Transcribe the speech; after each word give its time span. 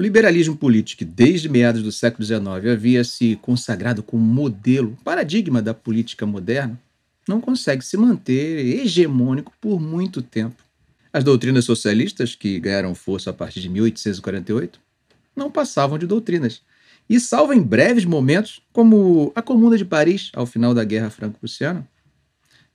O 0.00 0.02
liberalismo 0.02 0.56
político, 0.56 1.04
desde 1.04 1.46
meados 1.46 1.82
do 1.82 1.92
século 1.92 2.24
XIX 2.24 2.72
havia 2.72 3.04
se 3.04 3.38
consagrado 3.42 4.02
como 4.02 4.24
modelo, 4.24 4.96
paradigma 5.04 5.60
da 5.60 5.74
política 5.74 6.24
moderna, 6.24 6.80
não 7.28 7.38
consegue 7.38 7.84
se 7.84 7.98
manter 7.98 8.80
hegemônico 8.80 9.52
por 9.60 9.78
muito 9.78 10.22
tempo. 10.22 10.64
As 11.12 11.22
doutrinas 11.22 11.66
socialistas, 11.66 12.34
que 12.34 12.58
ganharam 12.58 12.94
força 12.94 13.28
a 13.28 13.34
partir 13.34 13.60
de 13.60 13.68
1848, 13.68 14.80
não 15.36 15.50
passavam 15.50 15.98
de 15.98 16.06
doutrinas. 16.06 16.62
E, 17.06 17.20
salvo 17.20 17.52
em 17.52 17.60
breves 17.60 18.06
momentos, 18.06 18.62
como 18.72 19.30
a 19.34 19.42
Comuna 19.42 19.76
de 19.76 19.84
Paris, 19.84 20.32
ao 20.34 20.46
final 20.46 20.72
da 20.72 20.82
Guerra 20.82 21.10
Franco-Prussiana, 21.10 21.86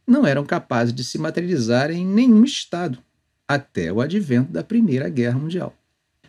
não 0.06 0.28
eram 0.28 0.46
capazes 0.46 0.94
de 0.94 1.04
se 1.04 1.18
materializar 1.18 1.90
em 1.90 2.06
nenhum 2.06 2.44
Estado, 2.44 3.00
até 3.48 3.92
o 3.92 4.00
advento 4.00 4.52
da 4.52 4.64
Primeira 4.64 5.10
Guerra 5.10 5.40
Mundial. 5.40 5.76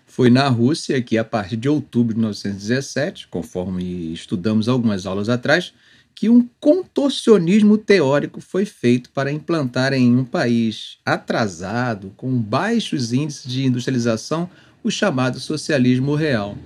Foi 0.06 0.30
na 0.30 0.48
Rússia 0.48 1.02
que, 1.02 1.18
a 1.18 1.24
partir 1.24 1.56
de 1.56 1.68
outubro 1.68 2.14
de 2.14 2.20
1917, 2.20 3.28
conforme 3.28 4.12
estudamos 4.12 4.68
algumas 4.68 5.04
aulas 5.04 5.28
atrás, 5.28 5.74
que 6.14 6.30
um 6.30 6.48
contorcionismo 6.58 7.76
teórico 7.76 8.40
foi 8.40 8.64
feito 8.64 9.10
para 9.10 9.30
implantar 9.30 9.92
em 9.92 10.16
um 10.16 10.24
país 10.24 10.96
atrasado, 11.04 12.14
com 12.16 12.32
baixos 12.38 13.12
índices 13.12 13.52
de 13.52 13.66
industrialização, 13.66 14.48
o 14.82 14.90
chamado 14.90 15.38
socialismo 15.38 16.14
real. 16.14 16.56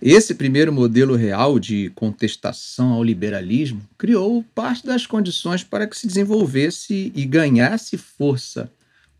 Esse 0.00 0.34
primeiro 0.34 0.72
modelo 0.72 1.16
real 1.16 1.58
de 1.58 1.90
contestação 1.94 2.92
ao 2.92 3.02
liberalismo 3.02 3.82
criou 3.98 4.42
parte 4.54 4.86
das 4.86 5.06
condições 5.06 5.64
para 5.64 5.86
que 5.86 5.98
se 5.98 6.06
desenvolvesse 6.06 7.12
e 7.14 7.24
ganhasse 7.24 7.98
força 7.98 8.70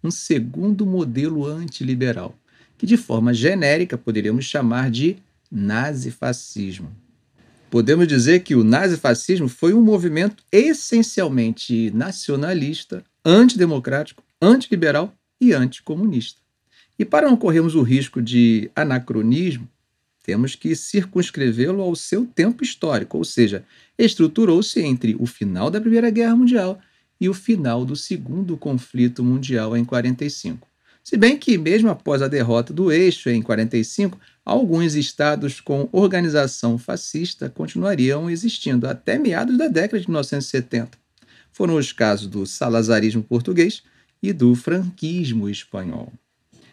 um 0.03 0.11
segundo 0.11 0.87
modelo 0.87 1.45
antiliberal, 1.45 2.35
que 2.79 2.87
de 2.87 2.97
forma 2.97 3.33
genérica 3.33 3.97
poderíamos 3.97 4.45
chamar 4.45 4.91
de 4.91 5.17
nazifascismo. 5.51 6.91
Podemos 7.71 8.07
dizer 8.07 8.41
que 8.41 8.55
o 8.55 8.65
nazifascismo 8.65 9.49
foi 9.49 9.75
um 9.75 9.83
movimento 9.83 10.43
essencialmente 10.53 11.91
nacionalista, 11.91 13.05
antidemocrático, 13.25 14.23
antiliberal 14.41 15.13
e 15.41 15.53
anticomunista. 15.53 16.41
E 16.99 17.05
para 17.05 17.29
não 17.29 17.37
corrermos 17.37 17.75
o 17.75 17.83
risco 17.83 18.23
de 18.23 18.71
anacronismo, 18.75 19.69
temos 20.23 20.55
que 20.55 20.75
circunscrevê-lo 20.75 21.81
ao 21.83 21.95
seu 21.95 22.27
tempo 22.27 22.65
histórico, 22.65 23.19
ou 23.19 23.25
seja, 23.25 23.65
estruturou-se 23.97 24.81
entre 24.81 25.17
o 25.19 25.27
final 25.27 25.71
da 25.71 25.81
Primeira 25.81 26.11
Guerra 26.11 26.35
Mundial 26.35 26.81
e 27.21 27.29
o 27.29 27.35
final 27.35 27.85
do 27.85 27.95
Segundo 27.95 28.57
Conflito 28.57 29.23
Mundial 29.23 29.77
em 29.77 29.85
45. 29.85 30.67
Se 31.09 31.17
bem 31.17 31.39
que, 31.39 31.57
mesmo 31.57 31.89
após 31.89 32.21
a 32.21 32.27
derrota 32.27 32.73
do 32.73 32.91
eixo 32.91 33.31
em 33.31 33.41
45, 33.41 34.19
alguns 34.45 34.97
estados 34.97 35.61
com 35.61 35.89
organização 35.93 36.77
fascista 36.77 37.49
continuariam 37.49 38.29
existindo 38.29 38.89
até 38.89 39.17
meados 39.17 39.57
da 39.57 39.69
década 39.69 40.01
de 40.01 40.09
1970. 40.09 40.99
Foram 41.53 41.77
os 41.77 41.93
casos 41.93 42.27
do 42.27 42.45
salazarismo 42.45 43.23
português 43.23 43.85
e 44.21 44.33
do 44.33 44.53
franquismo 44.57 45.49
espanhol. 45.49 46.13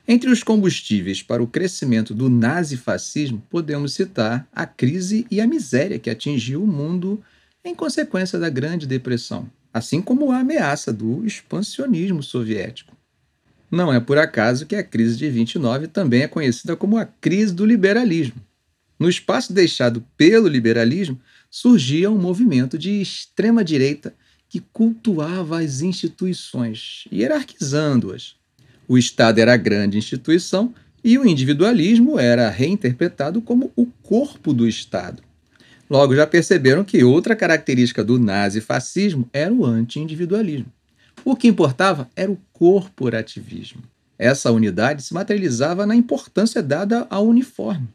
Entre 0.08 0.32
os 0.32 0.42
combustíveis 0.42 1.22
para 1.22 1.44
o 1.44 1.48
crescimento 1.48 2.16
do 2.16 2.28
nazifascismo, 2.28 3.40
podemos 3.52 3.94
citar 3.94 4.48
a 4.52 4.66
crise 4.66 5.28
e 5.30 5.40
a 5.42 5.46
miséria 5.46 6.00
que 6.00 6.10
atingiu 6.10 6.64
o 6.64 6.68
mundo 6.68 7.24
em 7.64 7.76
consequência 7.76 8.40
da 8.40 8.50
Grande 8.50 8.88
Depressão, 8.88 9.48
assim 9.72 10.02
como 10.02 10.32
a 10.32 10.40
ameaça 10.40 10.92
do 10.92 11.24
expansionismo 11.24 12.24
soviético. 12.24 12.98
Não 13.74 13.92
é 13.92 14.00
por 14.00 14.20
acaso 14.20 14.68
que 14.68 14.76
a 14.76 14.84
crise 14.84 15.18
de 15.18 15.28
29 15.32 15.88
também 15.88 16.22
é 16.22 16.28
conhecida 16.28 16.76
como 16.76 16.96
a 16.96 17.06
crise 17.06 17.52
do 17.52 17.66
liberalismo. 17.66 18.36
No 19.00 19.10
espaço 19.10 19.52
deixado 19.52 20.06
pelo 20.16 20.48
liberalismo, 20.48 21.20
surgia 21.50 22.12
um 22.12 22.20
movimento 22.20 22.78
de 22.78 23.02
extrema-direita 23.02 24.14
que 24.48 24.60
cultuava 24.72 25.60
as 25.60 25.82
instituições, 25.82 27.06
hierarquizando-as. 27.12 28.36
O 28.88 28.96
Estado 28.96 29.40
era 29.40 29.56
a 29.56 29.58
grande 29.58 29.98
instituição 29.98 30.72
e 31.04 31.18
o 31.18 31.28
individualismo 31.28 32.20
era 32.20 32.52
reinterpretado 32.52 33.42
como 33.42 33.72
o 33.76 33.88
corpo 34.04 34.54
do 34.54 34.68
Estado. 34.68 35.24
Logo 35.90 36.16
já 36.16 36.28
perceberam 36.28 36.84
que 36.84 37.04
outra 37.04 37.36
característica 37.36 38.04
do 38.04 38.20
nazifascismo 38.20 39.28
era 39.34 39.52
o 39.52 39.66
anti-individualismo. 39.66 40.72
O 41.26 41.38
que 41.38 41.48
importava 41.48 42.10
era 42.18 42.30
o 42.30 42.38
corporativismo. 42.52 43.82
Essa 44.20 44.52
unidade 44.52 45.04
se 45.04 45.14
materializava 45.14 45.86
na 45.86 45.96
importância 45.96 46.62
dada 46.62 47.08
ao 47.10 47.26
uniforme. 47.26 47.88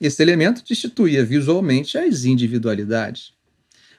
Esse 0.00 0.22
elemento 0.22 0.64
destituía 0.66 1.22
visualmente 1.22 1.98
as 1.98 2.24
individualidades. 2.24 3.34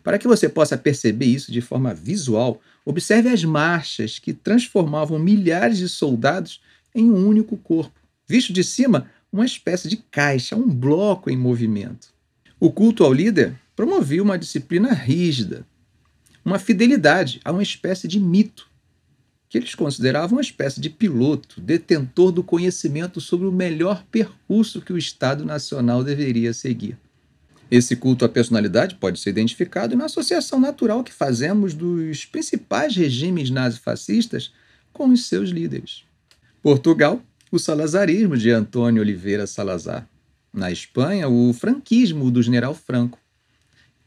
Para 0.03 0.17
que 0.17 0.27
você 0.27 0.49
possa 0.49 0.75
perceber 0.75 1.25
isso 1.25 1.51
de 1.51 1.61
forma 1.61 1.93
visual, 1.93 2.59
observe 2.83 3.29
as 3.29 3.43
marchas 3.43 4.17
que 4.17 4.33
transformavam 4.33 5.19
milhares 5.19 5.77
de 5.77 5.87
soldados 5.87 6.59
em 6.93 7.09
um 7.11 7.27
único 7.27 7.55
corpo. 7.57 7.93
Visto 8.27 8.51
de 8.51 8.63
cima, 8.63 9.07
uma 9.31 9.45
espécie 9.45 9.87
de 9.87 9.97
caixa, 9.97 10.55
um 10.55 10.67
bloco 10.67 11.29
em 11.29 11.37
movimento. 11.37 12.07
O 12.59 12.71
culto 12.71 13.03
ao 13.03 13.13
líder 13.13 13.55
promovia 13.75 14.23
uma 14.23 14.39
disciplina 14.39 14.91
rígida, 14.91 15.67
uma 16.43 16.57
fidelidade 16.57 17.39
a 17.45 17.51
uma 17.51 17.61
espécie 17.61 18.07
de 18.07 18.19
mito 18.19 18.70
que 19.51 19.57
eles 19.57 19.75
consideravam 19.75 20.37
uma 20.37 20.41
espécie 20.41 20.79
de 20.79 20.89
piloto, 20.89 21.59
detentor 21.59 22.31
do 22.31 22.41
conhecimento 22.41 23.19
sobre 23.19 23.45
o 23.45 23.51
melhor 23.51 24.01
percurso 24.09 24.79
que 24.79 24.93
o 24.93 24.97
Estado 24.97 25.43
Nacional 25.43 26.05
deveria 26.05 26.53
seguir. 26.53 26.97
Esse 27.69 27.97
culto 27.97 28.23
à 28.23 28.29
personalidade 28.29 28.95
pode 28.95 29.19
ser 29.19 29.31
identificado 29.31 29.93
na 29.93 30.05
associação 30.05 30.57
natural 30.57 31.03
que 31.03 31.11
fazemos 31.11 31.73
dos 31.73 32.23
principais 32.23 32.95
regimes 32.95 33.49
nazifascistas 33.49 34.53
com 34.93 35.09
os 35.09 35.27
seus 35.27 35.49
líderes. 35.49 36.05
Portugal, 36.63 37.21
o 37.51 37.59
salazarismo 37.59 38.37
de 38.37 38.51
Antônio 38.51 39.01
Oliveira 39.01 39.45
Salazar. 39.45 40.07
Na 40.53 40.71
Espanha, 40.71 41.27
o 41.27 41.51
franquismo 41.51 42.31
do 42.31 42.41
general 42.41 42.73
Franco. 42.73 43.19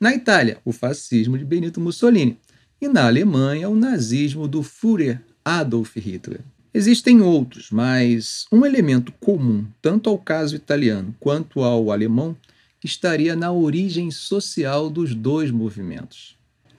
Na 0.00 0.14
Itália, 0.14 0.56
o 0.64 0.72
fascismo 0.72 1.36
de 1.36 1.44
Benito 1.44 1.82
Mussolini. 1.82 2.38
E 2.80 2.88
na 2.88 3.06
Alemanha, 3.06 3.68
o 3.68 3.76
nazismo 3.76 4.48
do 4.48 4.62
Führer 4.62 5.20
Adolf 5.44 5.96
Hitler. 5.96 6.40
Existem 6.72 7.20
outros, 7.20 7.70
mas 7.70 8.46
um 8.50 8.64
elemento 8.64 9.12
comum, 9.20 9.66
tanto 9.82 10.08
ao 10.08 10.18
caso 10.18 10.56
italiano 10.56 11.14
quanto 11.20 11.62
ao 11.62 11.92
alemão, 11.92 12.36
estaria 12.82 13.36
na 13.36 13.52
origem 13.52 14.10
social 14.10 14.90
dos 14.90 15.14
dois 15.14 15.50
movimentos. 15.50 16.36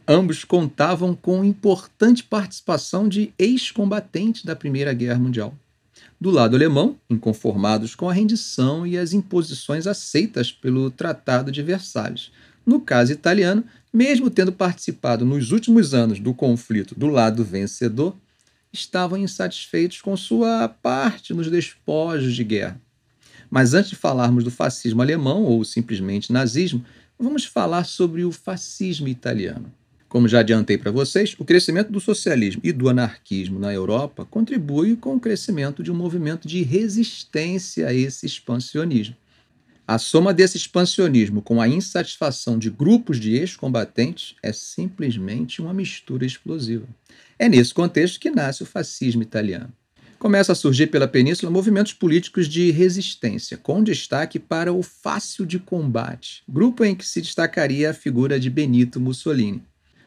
Ambos 0.08 0.44
contavam 0.44 1.16
com 1.16 1.44
importante 1.44 2.24
participação 2.24 3.08
de 3.08 3.34
ex-combatentes 3.40 4.44
da 4.44 4.56
Primeira 4.56 4.94
Guerra 4.94 5.20
Mundial. 5.20 5.56
Do 6.20 6.30
lado 6.30 6.56
alemão, 6.56 6.98
inconformados 7.10 7.96
com 7.96 8.10
a 8.10 8.14
rendição 8.14 8.86
e 8.86 8.98
as 8.98 9.14
imposições 9.14 9.88
aceitas 9.88 10.52
pelo 10.52 10.92
Tratado 10.92 11.52
de 11.52 11.62
Versalhes. 11.62 12.32
No 12.66 12.80
caso 12.80 13.12
italiano, 13.12 13.64
mesmo 13.94 14.30
tendo 14.30 14.52
participado 14.52 15.24
nos 15.24 15.52
últimos 15.52 15.94
anos 15.94 16.20
do 16.20 16.34
conflito 16.34 16.94
do 16.94 17.08
lado 17.08 17.44
vencedor, 17.44 18.16
estavam 18.76 19.18
insatisfeitos 19.18 20.02
com 20.02 20.16
sua 20.16 20.68
parte 20.68 21.34
nos 21.34 21.50
despojos 21.50 22.36
de 22.36 22.44
guerra. 22.44 22.80
Mas 23.50 23.74
antes 23.74 23.90
de 23.90 23.96
falarmos 23.96 24.44
do 24.44 24.52
fascismo 24.52 25.02
alemão 25.02 25.44
ou 25.44 25.64
simplesmente 25.64 26.32
nazismo, 26.32 26.84
vamos 27.18 27.46
falar 27.46 27.86
sobre 27.86 28.24
o 28.24 28.32
fascismo 28.32 29.08
italiano. 29.08 29.72
Como 30.08 30.28
já 30.28 30.40
adiantei 30.40 30.78
para 30.78 30.92
vocês, 30.92 31.36
o 31.38 31.44
crescimento 31.44 31.92
do 31.92 32.00
socialismo 32.00 32.62
e 32.64 32.72
do 32.72 32.88
anarquismo 32.88 33.60
na 33.60 33.74
Europa 33.74 34.26
contribui 34.26 34.96
com 34.96 35.16
o 35.16 35.20
crescimento 35.20 35.84
de 35.84 35.92
um 35.92 35.96
movimento 35.96 36.48
de 36.48 36.62
resistência 36.62 37.88
a 37.88 37.94
esse 37.94 38.26
expansionismo. 38.26 39.16
A 39.88 40.00
soma 40.00 40.34
desse 40.34 40.58
expansionismo 40.58 41.42
com 41.42 41.62
a 41.62 41.68
insatisfação 41.68 42.58
de 42.58 42.70
grupos 42.70 43.20
de 43.20 43.36
ex-combatentes 43.36 44.36
é 44.42 44.52
simplesmente 44.52 45.62
uma 45.62 45.74
mistura 45.74 46.26
explosiva. 46.26 46.88
É 47.38 47.50
nesse 47.50 47.74
contexto 47.74 48.20
que 48.20 48.30
nasce 48.30 48.64
o 48.64 48.66
fascismo 48.66 49.22
italiano. 49.22 49.72
Começa 50.18 50.54
a 50.54 50.56
surgir 50.56 50.88
pela 50.88 51.08
península 51.08 51.52
movimentos 51.52 51.92
políticos 51.92 52.48
de 52.48 52.72
resistência, 52.72 53.58
com 53.58 53.84
destaque 53.84 54.40
para 54.40 54.72
o 54.72 54.82
Fácil 54.82 55.46
de 55.46 55.60
Combate, 55.60 56.42
grupo 56.48 56.86
em 56.86 56.96
que 56.96 57.06
se 57.06 57.22
destacaria 57.22 57.92
a 57.92 57.94
figura 57.94 58.40
de 58.40 58.50
Benito 58.50 59.00
Mussolini. 59.00 59.62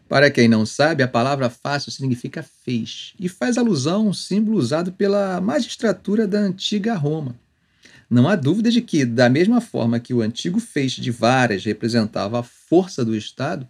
Para 0.09 0.31
quem 0.31 0.49
não 0.49 0.65
sabe, 0.65 1.03
a 1.03 1.09
palavra 1.09 1.51
fácil 1.51 1.93
significa 1.93 2.43
fez 2.43 3.13
e 3.21 3.29
faz 3.29 3.59
alusão 3.59 4.07
a 4.07 4.09
um 4.09 4.13
símbolo 4.15 4.57
usado 4.57 4.91
pela 4.91 5.39
magistratura 5.39 6.27
da 6.27 6.39
antiga 6.39 6.95
Roma. 6.95 7.37
Não 8.09 8.27
há 8.27 8.35
dúvida 8.35 8.71
de 8.71 8.81
que, 8.81 9.05
da 9.05 9.29
mesma 9.29 9.61
forma 9.61 10.01
que 10.01 10.15
o 10.15 10.23
antigo 10.23 10.59
feixe 10.59 11.03
de 11.03 11.11
varas 11.11 11.63
representava 11.63 12.41
a 12.41 12.43
força 12.43 13.05
do 13.05 13.15
Estado, 13.15 13.69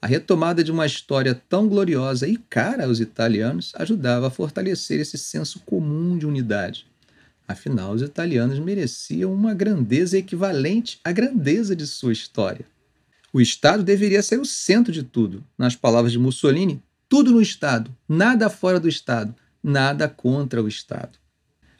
a 0.00 0.06
retomada 0.06 0.62
de 0.62 0.70
uma 0.70 0.86
história 0.86 1.34
tão 1.48 1.68
gloriosa 1.68 2.28
e 2.28 2.36
cara 2.36 2.84
aos 2.84 3.00
italianos 3.00 3.72
ajudava 3.76 4.28
a 4.28 4.30
fortalecer 4.30 5.00
esse 5.00 5.18
senso 5.18 5.60
comum 5.60 6.16
de 6.16 6.24
unidade. 6.24 6.86
Afinal, 7.48 7.92
os 7.92 8.02
italianos 8.02 8.58
mereciam 8.60 9.32
uma 9.32 9.54
grandeza 9.54 10.16
equivalente 10.16 11.00
à 11.02 11.10
grandeza 11.10 11.74
de 11.74 11.86
sua 11.86 12.12
história. 12.12 12.64
O 13.32 13.40
Estado 13.40 13.82
deveria 13.82 14.22
ser 14.22 14.38
o 14.38 14.44
centro 14.44 14.92
de 14.92 15.02
tudo. 15.02 15.42
Nas 15.56 15.74
palavras 15.74 16.12
de 16.12 16.18
Mussolini, 16.18 16.80
tudo 17.08 17.32
no 17.32 17.42
Estado, 17.42 17.94
nada 18.08 18.48
fora 18.48 18.78
do 18.78 18.88
Estado, 18.88 19.34
nada 19.62 20.08
contra 20.08 20.62
o 20.62 20.68
Estado. 20.68 21.18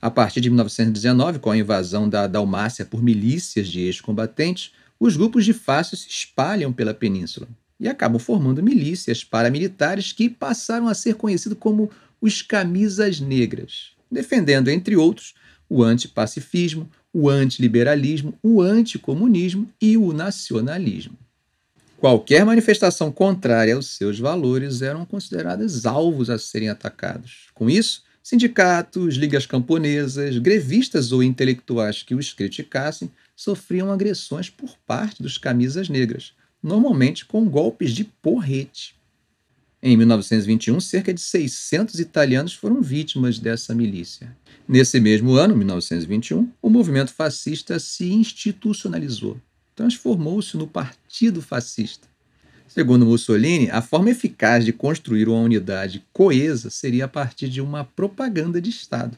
A 0.00 0.10
partir 0.10 0.40
de 0.40 0.50
1919, 0.50 1.38
com 1.38 1.50
a 1.50 1.56
invasão 1.56 2.08
da 2.08 2.26
Dalmácia 2.26 2.84
por 2.84 3.02
milícias 3.02 3.68
de 3.68 3.80
ex-combatentes, 3.80 4.72
os 4.98 5.16
grupos 5.16 5.44
de 5.44 5.52
fácil 5.52 5.96
se 5.96 6.08
espalham 6.08 6.72
pela 6.72 6.94
península 6.94 7.46
e 7.78 7.88
acabam 7.88 8.18
formando 8.18 8.62
milícias 8.62 9.22
paramilitares 9.22 10.12
que 10.12 10.28
passaram 10.28 10.88
a 10.88 10.94
ser 10.94 11.14
conhecidos 11.14 11.58
como 11.58 11.90
os 12.20 12.42
Camisas 12.42 13.20
Negras, 13.20 13.92
defendendo, 14.10 14.68
entre 14.68 14.96
outros, 14.96 15.34
o 15.68 15.82
antipacifismo, 15.82 16.90
o 17.12 17.28
antiliberalismo, 17.28 18.34
o 18.42 18.60
anticomunismo 18.60 19.68
e 19.80 19.96
o 19.96 20.12
nacionalismo. 20.12 21.16
Qualquer 21.98 22.44
manifestação 22.44 23.10
contrária 23.10 23.74
aos 23.74 23.96
seus 23.96 24.18
valores 24.18 24.82
eram 24.82 25.04
consideradas 25.04 25.84
alvos 25.84 26.30
a 26.30 26.38
serem 26.38 26.68
atacados. 26.68 27.48
Com 27.54 27.68
isso, 27.68 28.04
sindicatos, 28.22 29.16
ligas 29.16 29.46
camponesas, 29.46 30.38
grevistas 30.38 31.10
ou 31.10 31.22
intelectuais 31.22 32.02
que 32.02 32.14
os 32.14 32.32
criticassem 32.32 33.10
sofriam 33.34 33.90
agressões 33.90 34.48
por 34.48 34.76
parte 34.86 35.22
dos 35.22 35.38
camisas 35.38 35.88
negras, 35.88 36.34
normalmente 36.62 37.24
com 37.24 37.48
golpes 37.48 37.92
de 37.92 38.04
porrete. 38.04 38.96
Em 39.80 39.96
1921, 39.96 40.80
cerca 40.80 41.14
de 41.14 41.20
600 41.20 42.00
italianos 42.00 42.52
foram 42.52 42.82
vítimas 42.82 43.38
dessa 43.38 43.74
milícia. 43.74 44.36
Nesse 44.66 44.98
mesmo 44.98 45.34
ano, 45.34 45.56
1921, 45.56 46.50
o 46.60 46.68
movimento 46.68 47.14
fascista 47.14 47.78
se 47.78 48.12
institucionalizou, 48.12 49.40
transformou-se 49.76 50.56
no 50.56 50.66
Partido 50.66 51.40
Fascista. 51.40 52.08
Segundo 52.66 53.06
Mussolini, 53.06 53.70
a 53.70 53.80
forma 53.80 54.10
eficaz 54.10 54.64
de 54.64 54.72
construir 54.72 55.28
uma 55.28 55.40
unidade 55.40 56.04
coesa 56.12 56.70
seria 56.70 57.04
a 57.06 57.08
partir 57.08 57.48
de 57.48 57.60
uma 57.60 57.84
propaganda 57.84 58.60
de 58.60 58.68
Estado, 58.68 59.16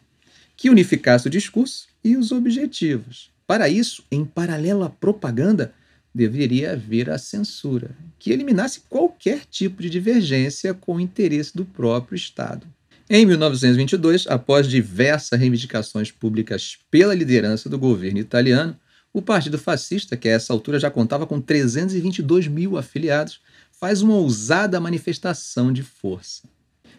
que 0.56 0.70
unificasse 0.70 1.26
o 1.26 1.30
discurso 1.30 1.88
e 2.04 2.16
os 2.16 2.32
objetivos. 2.32 3.30
Para 3.46 3.68
isso, 3.68 4.04
em 4.12 4.24
paralelo 4.24 4.84
à 4.84 4.90
propaganda, 4.90 5.74
deveria 6.14 6.72
haver 6.72 7.08
a 7.10 7.18
censura, 7.18 7.90
que 8.18 8.30
eliminasse 8.30 8.80
qualquer 8.88 9.44
tipo 9.50 9.82
de 9.82 9.88
divergência 9.88 10.74
com 10.74 10.96
o 10.96 11.00
interesse 11.00 11.56
do 11.56 11.64
próprio 11.64 12.16
Estado. 12.16 12.66
Em 13.08 13.26
1922, 13.26 14.26
após 14.28 14.68
diversas 14.68 15.38
reivindicações 15.38 16.10
públicas 16.10 16.78
pela 16.90 17.14
liderança 17.14 17.68
do 17.68 17.78
governo 17.78 18.18
italiano, 18.18 18.76
o 19.12 19.20
Partido 19.20 19.58
Fascista, 19.58 20.16
que 20.16 20.28
a 20.28 20.32
essa 20.32 20.52
altura 20.52 20.78
já 20.78 20.90
contava 20.90 21.26
com 21.26 21.40
322 21.40 22.46
mil 22.46 22.78
afiliados, 22.78 23.40
faz 23.72 24.02
uma 24.02 24.14
ousada 24.14 24.78
manifestação 24.78 25.72
de 25.72 25.82
força. 25.82 26.42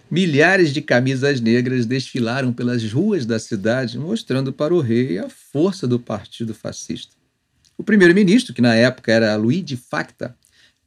Milhares 0.09 0.73
de 0.73 0.81
camisas 0.81 1.39
negras 1.39 1.85
desfilaram 1.85 2.51
pelas 2.51 2.83
ruas 2.91 3.25
da 3.25 3.39
cidade, 3.39 3.97
mostrando 3.97 4.51
para 4.51 4.75
o 4.75 4.81
rei 4.81 5.17
a 5.17 5.29
força 5.29 5.87
do 5.87 5.97
Partido 5.97 6.53
Fascista. 6.53 7.20
O 7.81 7.83
primeiro-ministro, 7.83 8.53
que 8.53 8.61
na 8.61 8.75
época 8.75 9.11
era 9.11 9.35
Luigi 9.35 9.75
Facta, 9.75 10.37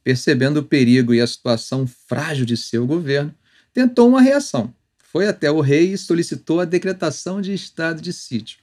percebendo 0.01 0.61
o 0.61 0.63
perigo 0.63 1.13
e 1.13 1.19
a 1.19 1.27
situação 1.27 1.85
frágil 1.85 2.45
de 2.45 2.55
seu 2.55 2.87
governo, 2.87 3.35
tentou 3.73 4.07
uma 4.07 4.21
reação. 4.21 4.73
Foi 5.11 5.27
até 5.27 5.51
o 5.51 5.59
rei 5.59 5.91
e 5.91 5.97
solicitou 5.97 6.61
a 6.61 6.63
decretação 6.63 7.41
de 7.41 7.53
estado 7.53 8.01
de 8.01 8.13
sítio. 8.13 8.59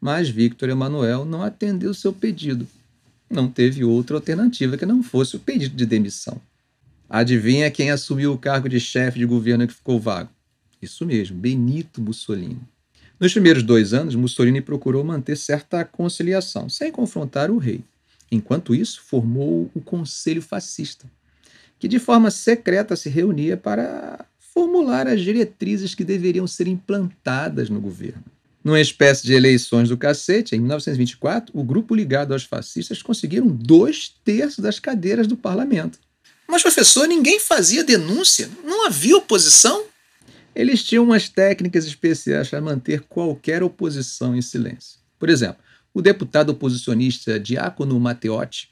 Mas 0.00 0.28
Victor 0.28 0.68
Emanuel 0.68 1.24
não 1.24 1.44
atendeu 1.44 1.94
seu 1.94 2.12
pedido. 2.12 2.66
Não 3.30 3.48
teve 3.48 3.84
outra 3.84 4.16
alternativa 4.16 4.76
que 4.76 4.84
não 4.84 5.00
fosse 5.00 5.36
o 5.36 5.38
pedido 5.38 5.76
de 5.76 5.86
demissão. 5.86 6.40
Adivinha 7.08 7.70
quem 7.70 7.92
assumiu 7.92 8.32
o 8.32 8.38
cargo 8.38 8.68
de 8.68 8.80
chefe 8.80 9.20
de 9.20 9.26
governo 9.26 9.68
que 9.68 9.74
ficou 9.74 10.00
vago? 10.00 10.30
Isso 10.82 11.06
mesmo, 11.06 11.38
Benito 11.38 12.02
Mussolini. 12.02 12.58
Nos 13.20 13.34
primeiros 13.34 13.62
dois 13.62 13.92
anos, 13.92 14.14
Mussolini 14.14 14.62
procurou 14.62 15.04
manter 15.04 15.36
certa 15.36 15.84
conciliação, 15.84 16.70
sem 16.70 16.90
confrontar 16.90 17.50
o 17.50 17.58
rei. 17.58 17.84
Enquanto 18.32 18.74
isso, 18.74 19.02
formou 19.02 19.70
o 19.74 19.80
Conselho 19.82 20.40
Fascista, 20.40 21.04
que 21.78 21.86
de 21.86 21.98
forma 21.98 22.30
secreta 22.30 22.96
se 22.96 23.10
reunia 23.10 23.58
para 23.58 24.24
formular 24.38 25.06
as 25.06 25.20
diretrizes 25.20 25.94
que 25.94 26.02
deveriam 26.02 26.46
ser 26.46 26.66
implantadas 26.66 27.68
no 27.68 27.78
governo. 27.78 28.24
Numa 28.64 28.80
espécie 28.80 29.26
de 29.26 29.34
eleições 29.34 29.90
do 29.90 29.98
cacete, 29.98 30.56
em 30.56 30.58
1924, 30.58 31.58
o 31.58 31.62
grupo 31.62 31.94
ligado 31.94 32.32
aos 32.32 32.44
fascistas 32.44 33.02
conseguiram 33.02 33.46
dois 33.48 34.14
terços 34.24 34.60
das 34.60 34.78
cadeiras 34.78 35.26
do 35.26 35.36
parlamento. 35.36 35.98
Mas, 36.48 36.62
professor, 36.62 37.06
ninguém 37.06 37.38
fazia 37.38 37.84
denúncia? 37.84 38.48
Não 38.64 38.86
havia 38.86 39.16
oposição? 39.16 39.89
Eles 40.54 40.82
tinham 40.82 41.04
umas 41.04 41.28
técnicas 41.28 41.86
especiais 41.86 42.48
para 42.48 42.60
manter 42.60 43.02
qualquer 43.02 43.62
oposição 43.62 44.36
em 44.36 44.42
silêncio. 44.42 44.98
Por 45.18 45.28
exemplo, 45.28 45.62
o 45.94 46.02
deputado 46.02 46.50
oposicionista 46.50 47.38
Diácono 47.38 47.98
Matteotti 47.98 48.70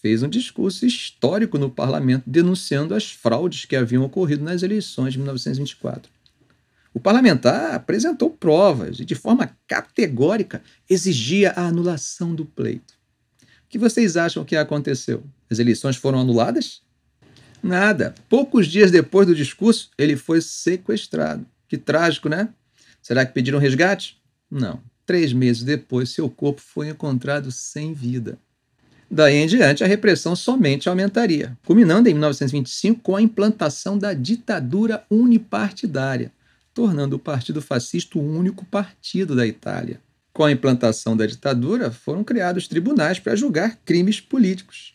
fez 0.00 0.22
um 0.22 0.28
discurso 0.28 0.84
histórico 0.84 1.58
no 1.58 1.70
parlamento 1.70 2.24
denunciando 2.26 2.94
as 2.94 3.10
fraudes 3.10 3.64
que 3.64 3.74
haviam 3.74 4.04
ocorrido 4.04 4.44
nas 4.44 4.62
eleições 4.62 5.14
de 5.14 5.18
1924. 5.18 6.12
O 6.92 7.00
parlamentar 7.00 7.74
apresentou 7.74 8.30
provas 8.30 9.00
e, 9.00 9.04
de 9.04 9.16
forma 9.16 9.56
categórica, 9.66 10.62
exigia 10.88 11.50
a 11.52 11.66
anulação 11.66 12.34
do 12.34 12.44
pleito. 12.44 12.94
O 13.42 13.68
que 13.68 13.78
vocês 13.78 14.16
acham 14.16 14.44
que 14.44 14.54
aconteceu? 14.54 15.24
As 15.50 15.58
eleições 15.58 15.96
foram 15.96 16.20
anuladas? 16.20 16.83
Nada. 17.64 18.14
Poucos 18.28 18.66
dias 18.66 18.90
depois 18.90 19.26
do 19.26 19.34
discurso, 19.34 19.88
ele 19.96 20.16
foi 20.16 20.42
sequestrado. 20.42 21.46
Que 21.66 21.78
trágico, 21.78 22.28
né? 22.28 22.50
Será 23.00 23.24
que 23.24 23.32
pediram 23.32 23.58
resgate? 23.58 24.18
Não. 24.50 24.82
Três 25.06 25.32
meses 25.32 25.62
depois, 25.62 26.10
seu 26.10 26.28
corpo 26.28 26.60
foi 26.60 26.90
encontrado 26.90 27.50
sem 27.50 27.94
vida. 27.94 28.38
Daí 29.10 29.36
em 29.36 29.46
diante, 29.46 29.82
a 29.82 29.86
repressão 29.86 30.36
somente 30.36 30.90
aumentaria, 30.90 31.56
culminando 31.64 32.06
em 32.06 32.12
1925 32.12 33.00
com 33.00 33.16
a 33.16 33.22
implantação 33.22 33.96
da 33.96 34.12
ditadura 34.12 35.02
unipartidária, 35.10 36.30
tornando 36.74 37.16
o 37.16 37.18
Partido 37.18 37.62
Fascista 37.62 38.18
o 38.18 38.22
único 38.22 38.66
partido 38.66 39.34
da 39.34 39.46
Itália. 39.46 40.02
Com 40.34 40.44
a 40.44 40.52
implantação 40.52 41.16
da 41.16 41.24
ditadura, 41.24 41.90
foram 41.90 42.22
criados 42.22 42.68
tribunais 42.68 43.18
para 43.18 43.34
julgar 43.34 43.78
crimes 43.86 44.20
políticos 44.20 44.93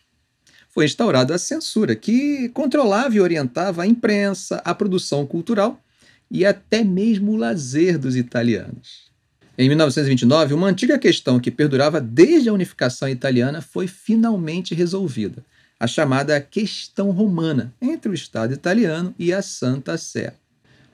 foi 0.70 0.84
instaurada 0.84 1.34
a 1.34 1.38
censura, 1.38 1.94
que 1.94 2.48
controlava 2.50 3.14
e 3.14 3.20
orientava 3.20 3.82
a 3.82 3.86
imprensa, 3.86 4.62
a 4.64 4.74
produção 4.74 5.26
cultural 5.26 5.82
e 6.30 6.46
até 6.46 6.84
mesmo 6.84 7.32
o 7.32 7.36
lazer 7.36 7.98
dos 7.98 8.16
italianos. 8.16 9.10
Em 9.58 9.68
1929, 9.68 10.54
uma 10.54 10.68
antiga 10.68 10.98
questão 10.98 11.40
que 11.40 11.50
perdurava 11.50 12.00
desde 12.00 12.48
a 12.48 12.52
unificação 12.52 13.08
italiana 13.08 13.60
foi 13.60 13.86
finalmente 13.86 14.74
resolvida, 14.74 15.44
a 15.78 15.86
chamada 15.86 16.40
questão 16.40 17.10
romana 17.10 17.74
entre 17.82 18.10
o 18.10 18.14
Estado 18.14 18.54
italiano 18.54 19.14
e 19.18 19.32
a 19.32 19.42
Santa 19.42 19.98
Sé. 19.98 20.34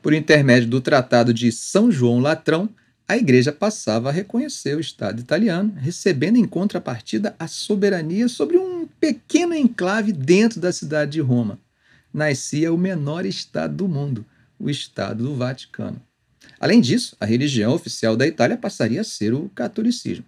Por 0.03 0.15
intermédio 0.15 0.69
do 0.69 0.81
Tratado 0.81 1.35
de 1.35 1.53
São 1.53 1.91
João 1.93 2.19
Latrão, 2.19 2.69
a 3.09 3.17
Igreja 3.17 3.53
passava 3.53 4.09
a 4.09 4.13
reconhecer 4.13 4.77
o 4.77 4.81
Estado 4.81 5.21
italiano, 5.21 5.75
recebendo 5.77 6.37
em 6.37 6.45
contrapartida 6.45 7.37
a 7.39 7.47
soberania 7.47 8.29
sobre 8.29 8.57
um 8.59 8.76
pequeno 9.07 9.55
enclave 9.55 10.13
dentro 10.13 10.59
da 10.59 10.73
cidade 10.73 11.13
de 11.13 11.21
Roma. 11.21 11.61
Nascia 12.13 12.73
o 12.73 12.79
menor 12.79 13.25
Estado 13.25 13.77
do 13.77 13.87
mundo, 13.87 14.27
o 14.59 14.69
Estado 14.69 15.23
do 15.23 15.37
Vaticano. 15.37 16.03
Além 16.59 16.81
disso, 16.81 17.17
a 17.21 17.25
religião 17.25 17.73
oficial 17.73 18.17
da 18.17 18.27
Itália 18.27 18.57
passaria 18.57 19.03
a 19.03 19.05
ser 19.05 19.33
o 19.33 19.49
catolicismo. 19.55 20.25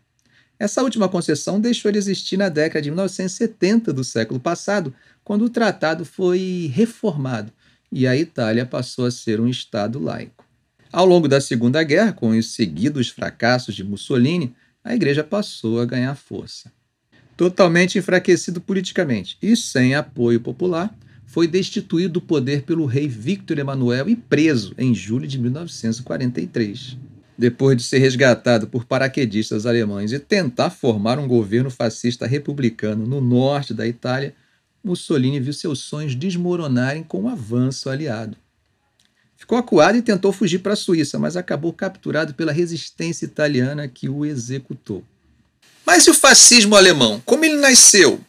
Essa 0.61 0.81
última 0.81 1.09
concessão 1.09 1.61
deixou 1.61 1.91
de 1.91 1.99
existir 1.99 2.37
na 2.37 2.49
década 2.49 2.83
de 2.83 2.91
1970 2.91 3.93
do 3.93 4.05
século 4.05 4.39
passado, 4.39 4.95
quando 5.25 5.45
o 5.45 5.51
tratado 5.51 6.05
foi 6.05 6.71
reformado 6.73 7.53
e 7.91 8.07
a 8.07 8.17
Itália 8.17 8.65
passou 8.65 9.07
a 9.07 9.11
ser 9.11 9.41
um 9.41 9.49
Estado 9.49 9.99
laico. 9.99 10.45
Ao 10.93 11.05
longo 11.05 11.27
da 11.27 11.41
Segunda 11.41 11.83
Guerra, 11.83 12.13
com 12.13 12.29
os 12.29 12.53
seguidos 12.53 13.09
fracassos 13.09 13.75
de 13.75 13.83
Mussolini, 13.83 14.55
a 14.85 14.95
igreja 14.95 15.25
passou 15.25 15.81
a 15.81 15.85
ganhar 15.85 16.15
força. 16.15 16.73
Totalmente 17.39 17.97
enfraquecido 17.97 18.61
politicamente 18.61 19.39
e 19.41 19.55
sem 19.55 19.95
apoio 19.95 20.41
popular, 20.41 20.93
foi 21.25 21.47
destituído 21.47 22.15
do 22.15 22.21
poder 22.21 22.63
pelo 22.63 22.85
rei 22.85 23.07
Victor 23.07 23.61
Emanuel 23.61 24.09
e 24.09 24.17
preso 24.17 24.75
em 24.77 24.93
julho 24.93 25.25
de 25.25 25.39
1943. 25.39 26.97
Depois 27.39 27.77
de 27.77 27.85
ser 27.85 27.99
resgatado 27.99 28.67
por 28.67 28.87
paraquedistas 28.87 29.67
alemães 29.67 30.11
e 30.11 30.19
tentar 30.19 30.71
formar 30.71 31.21
um 31.21 31.29
governo 31.29 31.71
fascista 31.71 32.27
republicano 32.27 33.07
no 33.07 33.21
norte 33.21 33.73
da 33.73 33.87
Itália, 33.87 34.35
Mussolini 34.83 35.39
viu 35.39 35.53
seus 35.53 35.79
sonhos 35.79 36.17
desmoronarem 36.17 37.05
com 37.05 37.23
o 37.23 37.29
avanço 37.29 37.89
aliado. 37.89 38.37
Ficou 39.37 39.57
acuado 39.57 39.97
e 39.97 40.03
tentou 40.03 40.33
fugir 40.33 40.59
para 40.59 40.73
a 40.73 40.77
Suíça, 40.77 41.21
mas 41.21 41.37
acabou 41.37 41.73
capturado 41.73 42.35
pela 42.35 42.51
resistência 42.51 43.25
italiana 43.25 43.87
que 43.87 44.09
o 44.09 44.27
executou. 44.27 45.05
Mas 45.89 46.07
e 46.07 46.11
o 46.11 46.15
fascismo 46.15 46.77
alemão? 46.77 47.19
Como 47.25 47.47
ele 47.47 47.57
nasceu? 47.57 48.21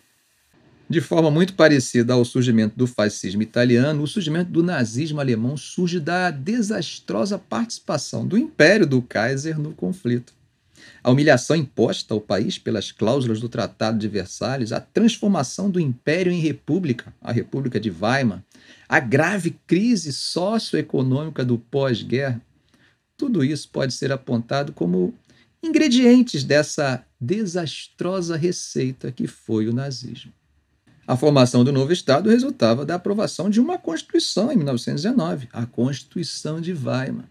De 0.89 1.01
forma 1.01 1.29
muito 1.29 1.55
parecida 1.55 2.13
ao 2.13 2.23
surgimento 2.23 2.77
do 2.77 2.87
fascismo 2.87 3.41
italiano, 3.41 4.01
o 4.01 4.07
surgimento 4.07 4.49
do 4.49 4.63
nazismo 4.63 5.19
alemão 5.19 5.57
surge 5.57 5.99
da 5.99 6.31
desastrosa 6.31 7.37
participação 7.37 8.25
do 8.25 8.37
Império 8.37 8.87
do 8.87 9.01
Kaiser 9.01 9.59
no 9.59 9.73
conflito. 9.73 10.31
A 11.03 11.11
humilhação 11.11 11.53
imposta 11.53 12.13
ao 12.13 12.21
país 12.21 12.57
pelas 12.57 12.93
cláusulas 12.93 13.41
do 13.41 13.49
Tratado 13.49 13.99
de 13.99 14.07
Versalhes, 14.07 14.71
a 14.71 14.79
transformação 14.79 15.69
do 15.69 15.81
Império 15.81 16.31
em 16.31 16.39
República, 16.39 17.13
a 17.21 17.33
República 17.33 17.77
de 17.77 17.91
Weimar, 17.91 18.41
a 18.87 19.01
grave 19.01 19.53
crise 19.67 20.13
socioeconômica 20.13 21.43
do 21.43 21.57
pós-guerra, 21.57 22.41
tudo 23.17 23.43
isso 23.43 23.67
pode 23.67 23.93
ser 23.93 24.13
apontado 24.13 24.71
como 24.71 25.13
ingredientes 25.61 26.45
dessa 26.45 27.03
desastrosa 27.19 28.35
receita 28.35 29.11
que 29.11 29.27
foi 29.27 29.67
o 29.67 29.73
nazismo. 29.73 30.31
A 31.05 31.17
formação 31.17 31.63
do 31.63 31.71
novo 31.71 31.91
Estado 31.91 32.29
resultava 32.29 32.85
da 32.85 32.95
aprovação 32.95 33.49
de 33.49 33.59
uma 33.59 33.79
Constituição 33.79 34.51
em 34.51 34.55
1919, 34.57 35.49
a 35.51 35.65
Constituição 35.65 36.61
de 36.61 36.71
Weimar. 36.71 37.27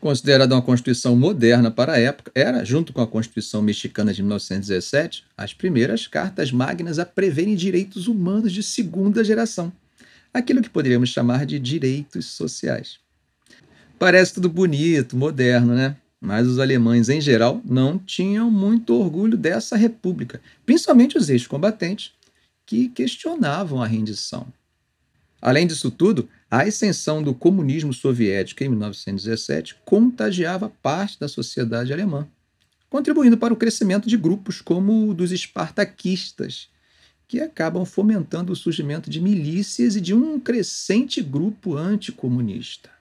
Considerada 0.00 0.54
uma 0.54 0.62
Constituição 0.62 1.14
moderna 1.14 1.70
para 1.70 1.92
a 1.92 1.98
época, 1.98 2.32
era, 2.34 2.64
junto 2.64 2.92
com 2.92 3.00
a 3.00 3.06
Constituição 3.06 3.60
mexicana 3.60 4.14
de 4.14 4.22
1917, 4.22 5.24
as 5.36 5.52
primeiras 5.52 6.06
cartas 6.06 6.50
magnas 6.50 6.98
a 6.98 7.04
preverem 7.04 7.54
direitos 7.54 8.08
humanos 8.08 8.52
de 8.52 8.62
segunda 8.62 9.22
geração, 9.22 9.72
aquilo 10.32 10.62
que 10.62 10.70
poderíamos 10.70 11.10
chamar 11.10 11.44
de 11.44 11.58
direitos 11.58 12.26
sociais. 12.26 12.98
Parece 13.98 14.34
tudo 14.34 14.48
bonito, 14.48 15.16
moderno, 15.16 15.74
né? 15.74 15.96
Mas 16.20 16.46
os 16.46 16.58
alemães, 16.58 17.08
em 17.08 17.20
geral, 17.20 17.60
não 17.64 17.98
tinham 17.98 18.50
muito 18.50 18.94
orgulho 18.94 19.36
dessa 19.36 19.76
república, 19.76 20.40
principalmente 20.64 21.18
os 21.18 21.28
ex-combatentes, 21.28 22.12
que 22.64 22.88
questionavam 22.88 23.82
a 23.82 23.86
rendição. 23.86 24.52
Além 25.40 25.66
disso 25.66 25.90
tudo, 25.90 26.28
a 26.50 26.62
ascensão 26.62 27.22
do 27.22 27.34
comunismo 27.34 27.92
soviético 27.92 28.64
em 28.64 28.68
1917 28.68 29.76
contagiava 29.84 30.72
parte 30.82 31.20
da 31.20 31.28
sociedade 31.28 31.92
alemã, 31.92 32.26
contribuindo 32.88 33.36
para 33.36 33.52
o 33.52 33.56
crescimento 33.56 34.08
de 34.08 34.16
grupos 34.16 34.60
como 34.60 35.08
o 35.08 35.14
dos 35.14 35.30
espartaquistas, 35.30 36.68
que 37.28 37.40
acabam 37.40 37.84
fomentando 37.84 38.52
o 38.52 38.56
surgimento 38.56 39.10
de 39.10 39.20
milícias 39.20 39.96
e 39.96 40.00
de 40.00 40.14
um 40.14 40.38
crescente 40.38 41.20
grupo 41.20 41.76
anticomunista. 41.76 42.95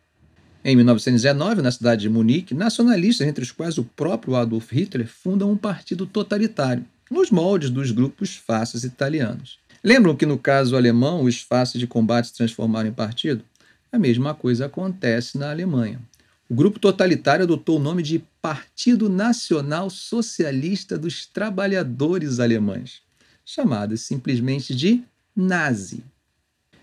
Em 0.68 0.76
1919, 0.76 1.62
na 1.62 1.70
cidade 1.70 2.02
de 2.02 2.10
Munique, 2.10 2.56
nacionalistas, 2.56 3.28
entre 3.28 3.44
os 3.44 3.52
quais 3.52 3.78
o 3.78 3.84
próprio 3.84 4.36
Adolf 4.36 4.72
Hitler, 4.72 5.08
fundam 5.08 5.52
um 5.52 5.56
partido 5.56 6.08
totalitário, 6.08 6.84
nos 7.12 7.30
moldes 7.30 7.70
dos 7.70 7.92
grupos 7.92 8.36
fascistas 8.36 8.84
italianos. 8.84 9.60
Lembram 9.84 10.16
que 10.16 10.26
no 10.26 10.40
caso 10.40 10.76
alemão 10.76 11.24
os 11.24 11.40
fasces 11.40 11.80
de 11.80 11.86
combate 11.86 12.30
se 12.30 12.34
transformaram 12.34 12.90
em 12.90 12.92
partido? 12.92 13.44
A 13.92 14.00
mesma 14.00 14.34
coisa 14.34 14.66
acontece 14.66 15.38
na 15.38 15.52
Alemanha. 15.52 16.00
O 16.50 16.56
grupo 16.56 16.80
totalitário 16.80 17.44
adotou 17.44 17.78
o 17.78 17.84
nome 17.84 18.02
de 18.02 18.24
Partido 18.42 19.08
Nacional 19.08 19.92
Socialista 19.92 20.98
dos 20.98 21.28
Trabalhadores 21.28 22.40
Alemães, 22.40 23.04
chamado 23.46 23.96
simplesmente 23.98 24.74
de 24.74 25.04
Nazi. 25.36 26.04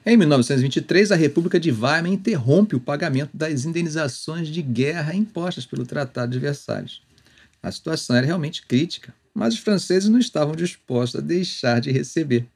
Em 0.04 0.16
1923, 0.16 1.12
a 1.12 1.16
República 1.16 1.60
de 1.60 1.70
Weimar 1.70 2.06
interrompe 2.06 2.74
o 2.74 2.80
pagamento 2.80 3.30
das 3.34 3.64
indenizações 3.64 4.48
de 4.48 4.60
guerra 4.60 5.14
impostas 5.14 5.64
pelo 5.64 5.86
Tratado 5.86 6.32
de 6.32 6.38
Versalhes. 6.38 7.00
A 7.62 7.70
situação 7.70 8.16
era 8.16 8.26
realmente 8.26 8.66
crítica 8.66 9.14
mas 9.34 9.54
os 9.54 9.60
franceses 9.60 10.08
não 10.08 10.18
estavam 10.18 10.54
dispostos 10.54 11.20
a 11.20 11.24
deixar 11.24 11.80
de 11.80 11.90
receber. 11.90 12.46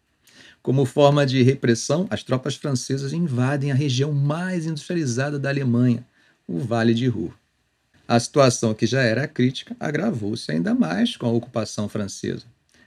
Como 0.62 0.84
forma 0.84 1.24
de 1.24 1.42
repressão, 1.42 2.06
as 2.10 2.22
tropas 2.22 2.56
francesas 2.56 3.12
invadem 3.12 3.70
a 3.70 3.74
região 3.74 4.12
mais 4.12 4.66
industrializada 4.66 5.38
da 5.38 5.48
Alemanha, 5.48 6.04
o 6.46 6.58
Vale 6.58 6.92
de 6.92 7.06
Ruhr. 7.06 7.32
A 8.06 8.18
situação, 8.20 8.74
que 8.74 8.86
já 8.86 9.02
era 9.02 9.26
crítica, 9.26 9.76
agravou-se 9.80 10.50
ainda 10.50 10.74
mais 10.74 11.16
com 11.16 11.26
a 11.26 11.32
ocupação 11.32 11.88
francesa. 11.88 12.44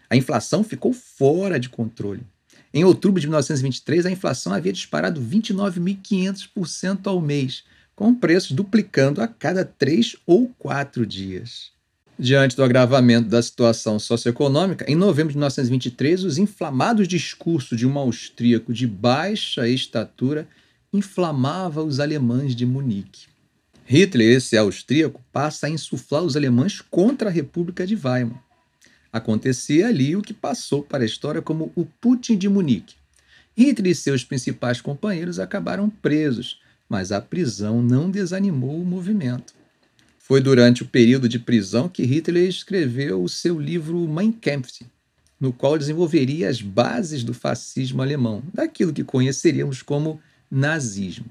A 0.10 0.16
inflação 0.16 0.64
ficou 0.64 0.94
fora 0.94 1.60
de 1.60 1.70
controle. 1.70 2.22
Em 2.74 2.84
outubro 2.84 3.20
de 3.20 3.28
1923, 3.28 4.06
a 4.06 4.12
inflação 4.12 4.54
havia 4.54 4.72
disparado 4.72 5.20
29.500% 5.22 7.08
ao 7.08 7.20
mês, 7.20 7.64
com 7.96 8.14
preços 8.14 8.52
duplicando 8.52 9.22
a 9.22 9.28
cada 9.28 9.66
três 9.66 10.16
ou 10.26 10.50
quatro 10.60 11.06
dias. 11.06 11.72
Diante 12.18 12.56
do 12.56 12.64
agravamento 12.64 13.30
da 13.30 13.42
situação 13.42 13.98
socioeconômica, 13.98 14.86
em 14.88 14.96
novembro 14.96 15.32
de 15.32 15.38
1923, 15.38 16.26
os 16.26 16.38
inflamados 16.38 17.08
discursos 17.08 17.78
de 17.78 17.88
um 17.88 17.98
austríaco 17.98 18.74
de 18.74 18.86
baixa 18.86 19.68
estatura 19.68 20.48
inflamava 20.94 21.82
os 21.82 22.00
alemães 22.00 22.56
de 22.56 22.66
Munique. 22.66 23.28
Hitler, 23.86 24.38
esse 24.38 24.56
austríaco, 24.56 25.24
passa 25.32 25.68
a 25.68 25.70
insuflar 25.70 26.22
os 26.22 26.36
alemães 26.36 26.82
contra 26.82 27.30
a 27.30 27.32
República 27.32 27.88
de 27.88 27.96
Weimar. 27.96 28.44
Acontecia 29.12 29.88
ali 29.88 30.16
o 30.16 30.22
que 30.22 30.34
passou 30.34 30.84
para 30.84 31.04
a 31.04 31.06
história 31.06 31.42
como 31.42 31.72
o 31.76 31.86
Putin 31.86 32.38
de 32.38 32.48
Munique. 32.48 32.96
Hitler 33.58 33.92
e 33.92 33.96
seus 33.96 34.24
principais 34.24 34.80
companheiros 34.80 35.40
acabaram 35.40 35.90
presos, 35.90 36.62
mas 36.88 37.12
a 37.12 37.20
prisão 37.20 37.82
não 37.82 38.10
desanimou 38.10 38.80
o 38.80 38.86
movimento. 38.86 39.54
Foi 40.20 40.40
durante 40.40 40.84
o 40.84 40.88
período 40.88 41.28
de 41.28 41.40
prisão 41.40 41.90
que 41.90 42.04
Hitler 42.04 42.48
escreveu 42.48 43.24
o 43.24 43.28
seu 43.28 43.60
livro 43.60 44.08
Mein 44.08 44.32
Kampf, 44.32 44.86
no 45.40 45.52
qual 45.52 45.78
desenvolveria 45.78 46.48
as 46.48 46.62
bases 46.62 47.24
do 47.24 47.34
fascismo 47.34 48.02
alemão, 48.02 48.44
daquilo 48.54 48.94
que 48.94 49.04
conheceríamos 49.04 49.82
como 49.82 50.22
nazismo. 50.52 51.26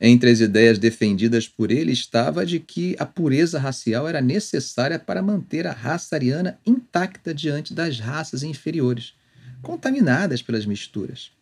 Entre 0.00 0.30
as 0.30 0.40
ideias 0.40 0.78
defendidas 0.78 1.48
por 1.48 1.70
ele 1.72 1.92
estava 1.92 2.46
de 2.46 2.60
que 2.60 2.94
a 2.98 3.06
pureza 3.06 3.58
racial 3.58 4.08
era 4.08 4.20
necessária 4.20 4.98
para 4.98 5.22
manter 5.22 5.66
a 5.66 5.72
raça 5.72 6.14
ariana 6.14 6.58
intacta 6.64 7.34
diante 7.34 7.74
das 7.74 7.98
raças 7.98 8.42
inferiores, 8.42 9.14
contaminadas 9.60 10.40
pelas 10.40 10.64
misturas. 10.64 11.32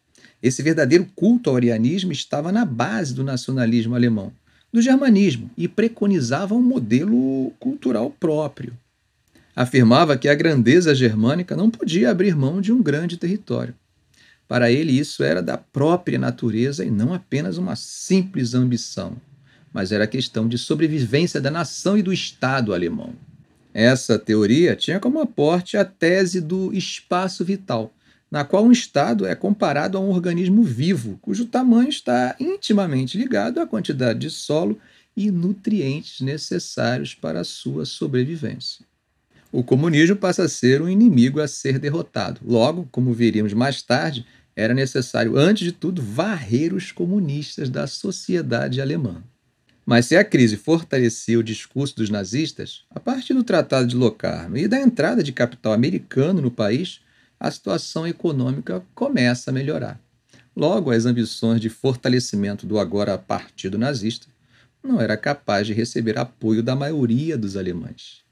Esse 0.43 0.63
verdadeiro 0.63 1.07
culto 1.15 1.51
ao 1.51 1.57
arianismo 1.57 2.13
estava 2.13 2.51
na 2.51 2.65
base 2.65 3.15
do 3.15 3.23
nacionalismo 3.23 3.95
alemão 3.95 4.33
do 4.73 4.83
germanismo 4.83 5.51
e 5.57 5.67
preconizava 5.67 6.55
um 6.55 6.63
modelo 6.63 7.51
cultural 7.59 8.11
próprio. 8.11 8.77
Afirmava 9.55 10.19
que 10.19 10.29
a 10.29 10.35
grandeza 10.35 10.95
germânica 10.95 11.57
não 11.57 11.71
podia 11.71 12.11
abrir 12.11 12.37
mão 12.37 12.61
de 12.61 12.73
um 12.73 12.83
grande 12.83 13.17
território. 13.17 13.75
Para 14.49 14.71
ele, 14.71 14.93
isso 14.93 15.25
era 15.25 15.43
da 15.43 15.59
própria 15.59 16.19
natureza 16.19 16.85
e 16.85 16.91
não 16.91 17.13
apenas 17.13 17.59
uma 17.59 17.75
simples 17.75 18.55
ambição, 18.55 19.17
mas 19.73 19.91
era 19.91 20.07
questão 20.07 20.49
de 20.49 20.57
sobrevivência 20.57 21.41
da 21.41 21.51
nação 21.51 21.99
e 21.99 22.03
do 22.03 22.13
Estado 22.13 22.73
alemão. 22.73 23.13
Essa 23.75 24.19
teoria 24.19 24.77
tinha 24.77 25.01
como 25.01 25.21
aporte 25.21 25.77
a 25.77 25.85
tese 25.85 26.41
do 26.41 26.73
espaço 26.73 27.45
vital, 27.45 27.93
na 28.31 28.45
qual 28.45 28.65
um 28.65 28.73
Estado 28.73 29.27
é 29.27 29.35
comparado 29.35 29.99
a 29.99 30.01
um 30.01 30.11
organismo 30.11 30.63
vivo, 30.63 31.19
cujo 31.21 31.47
tamanho 31.47 31.89
está 31.89 32.35
intimamente 32.41 33.19
ligado 33.19 33.61
à 33.61 33.67
quantidade 33.67 34.21
de 34.21 34.31
solo 34.31 34.79
e 35.17 35.31
nutrientes 35.31 36.21
necessários 36.21 37.15
para 37.15 37.41
a 37.41 37.45
sua 37.45 37.85
sobrevivência. 37.85 38.85
O 39.57 39.65
comunismo 39.65 40.15
passa 40.15 40.43
a 40.43 40.49
ser 40.51 40.83
um 40.83 40.89
inimigo 40.89 41.41
a 41.41 41.49
ser 41.49 41.79
derrotado. 41.79 42.43
Logo, 42.45 42.87
como 42.93 43.15
veríamos 43.15 43.55
mais 43.55 43.81
tarde, 43.81 44.27
era 44.55 44.75
necessário, 44.75 45.35
antes 45.35 45.65
de 45.65 45.73
tudo, 45.73 46.03
varrer 46.03 46.75
os 46.75 46.93
comunistas 46.93 47.71
da 47.71 47.87
sociedade 47.87 48.83
alemã. 48.83 49.25
Mas 49.87 50.05
se 50.05 50.15
a 50.15 50.23
crise 50.23 50.59
fortalecia 50.59 51.39
o 51.39 51.43
discurso 51.43 51.97
dos 51.97 52.11
nazistas, 52.11 52.85
a 52.91 53.01
partir 53.01 53.33
do 53.33 53.43
Tratado 53.43 53.89
de 53.89 53.97
Locarno 53.97 54.59
e 54.59 54.69
da 54.69 54.79
entrada 54.79 55.23
de 55.23 55.33
capital 55.33 55.73
americano 55.73 56.43
no 56.43 56.51
país, 56.51 57.01
a 57.41 57.51
situação 57.51 58.07
econômica 58.07 58.85
começa 58.95 59.51
a 59.51 59.55
melhorar. 59.55 59.99
Logo, 60.55 60.91
as 60.91 61.07
ambições 61.07 61.63
de 61.63 61.71
fortalecimento 61.71 62.67
do 62.67 62.79
agora 62.79 63.17
partido 63.17 63.79
nazista 63.79 64.27
não 64.85 65.01
era 65.01 65.17
capaz 65.17 65.67
de 65.67 65.73
receber 65.73 66.19
apoio 66.19 66.63
da 66.63 66.77
maioria 66.77 67.39
dos 67.39 67.57
alemães. 67.57 68.26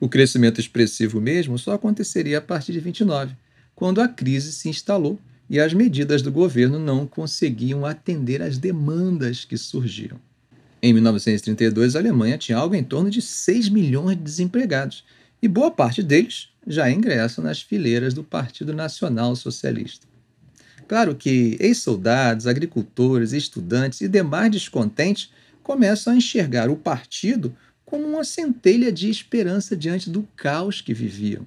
O 0.00 0.08
crescimento 0.08 0.58
expressivo 0.58 1.20
mesmo 1.20 1.58
só 1.58 1.74
aconteceria 1.74 2.38
a 2.38 2.40
partir 2.40 2.72
de 2.72 2.80
29, 2.80 3.36
quando 3.74 4.00
a 4.00 4.08
crise 4.08 4.50
se 4.50 4.70
instalou 4.70 5.20
e 5.48 5.60
as 5.60 5.74
medidas 5.74 6.22
do 6.22 6.32
governo 6.32 6.78
não 6.78 7.06
conseguiam 7.06 7.84
atender 7.84 8.40
às 8.40 8.56
demandas 8.56 9.44
que 9.44 9.58
surgiram. 9.58 10.18
Em 10.82 10.94
1932, 10.94 11.94
a 11.94 11.98
Alemanha 11.98 12.38
tinha 12.38 12.56
algo 12.56 12.74
em 12.74 12.82
torno 12.82 13.10
de 13.10 13.20
6 13.20 13.68
milhões 13.68 14.16
de 14.16 14.22
desempregados, 14.22 15.04
e 15.42 15.46
boa 15.46 15.70
parte 15.70 16.02
deles 16.02 16.48
já 16.66 16.90
ingressam 16.90 17.44
nas 17.44 17.60
fileiras 17.60 18.14
do 18.14 18.24
Partido 18.24 18.72
Nacional 18.72 19.36
Socialista. 19.36 20.06
Claro 20.88 21.14
que 21.14 21.58
ex-soldados, 21.60 22.46
agricultores, 22.46 23.32
estudantes 23.32 24.00
e 24.00 24.08
demais 24.08 24.50
descontentes 24.50 25.30
começam 25.62 26.12
a 26.12 26.16
enxergar 26.16 26.70
o 26.70 26.76
partido 26.76 27.54
como 27.90 28.06
uma 28.06 28.22
centelha 28.22 28.92
de 28.92 29.10
esperança 29.10 29.76
diante 29.76 30.08
do 30.08 30.22
caos 30.36 30.80
que 30.80 30.94
viviam. 30.94 31.44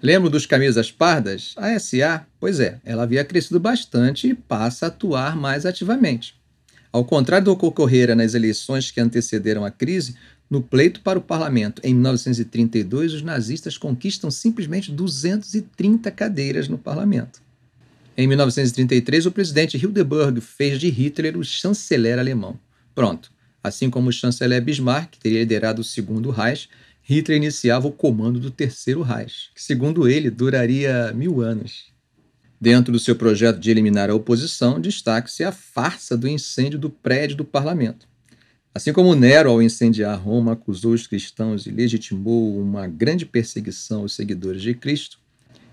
Lembro 0.00 0.30
dos 0.30 0.46
camisas 0.46 0.92
pardas? 0.92 1.54
A 1.56 1.76
SA? 1.80 2.24
Pois 2.38 2.60
é, 2.60 2.78
ela 2.84 3.02
havia 3.02 3.24
crescido 3.24 3.58
bastante 3.58 4.28
e 4.28 4.34
passa 4.34 4.86
a 4.86 4.88
atuar 4.88 5.34
mais 5.34 5.66
ativamente. 5.66 6.36
Ao 6.92 7.04
contrário 7.04 7.46
do 7.46 7.56
que 7.56 7.66
ocorrera 7.66 8.14
nas 8.14 8.34
eleições 8.34 8.92
que 8.92 9.00
antecederam 9.00 9.64
a 9.64 9.70
crise, 9.70 10.14
no 10.48 10.62
pleito 10.62 11.00
para 11.00 11.18
o 11.18 11.22
parlamento 11.22 11.82
em 11.82 11.92
1932, 11.92 13.14
os 13.14 13.22
nazistas 13.22 13.76
conquistam 13.76 14.30
simplesmente 14.30 14.92
230 14.92 16.08
cadeiras 16.12 16.68
no 16.68 16.78
parlamento. 16.78 17.42
Em 18.16 18.28
1933, 18.28 19.26
o 19.26 19.32
presidente 19.32 19.76
Hildeburg 19.76 20.40
fez 20.40 20.78
de 20.78 20.88
Hitler 20.88 21.36
o 21.36 21.44
chanceler 21.44 22.18
alemão. 22.18 22.56
Pronto. 22.94 23.34
Assim 23.62 23.90
como 23.90 24.08
o 24.08 24.12
chanceler 24.12 24.62
Bismarck, 24.62 25.12
que 25.12 25.18
teria 25.18 25.40
liderado 25.40 25.80
o 25.80 25.84
segundo 25.84 26.30
Reich, 26.30 26.68
Hitler 27.02 27.36
iniciava 27.36 27.86
o 27.86 27.92
comando 27.92 28.40
do 28.40 28.50
terceiro 28.50 29.02
Reich, 29.02 29.50
que, 29.54 29.62
segundo 29.62 30.08
ele, 30.08 30.30
duraria 30.30 31.12
mil 31.12 31.40
anos. 31.40 31.92
Dentro 32.60 32.92
do 32.92 32.98
seu 32.98 33.14
projeto 33.14 33.58
de 33.58 33.70
eliminar 33.70 34.10
a 34.10 34.14
oposição, 34.14 34.80
destaque-se 34.80 35.44
a 35.44 35.52
farsa 35.52 36.16
do 36.16 36.26
incêndio 36.26 36.78
do 36.78 36.90
prédio 36.90 37.36
do 37.36 37.44
parlamento. 37.44 38.08
Assim 38.74 38.92
como 38.92 39.14
Nero, 39.14 39.50
ao 39.50 39.62
incendiar 39.62 40.20
Roma, 40.20 40.52
acusou 40.52 40.92
os 40.92 41.06
cristãos 41.06 41.66
e 41.66 41.70
legitimou 41.70 42.60
uma 42.60 42.86
grande 42.86 43.24
perseguição 43.24 44.02
aos 44.02 44.14
seguidores 44.14 44.62
de 44.62 44.74
Cristo, 44.74 45.18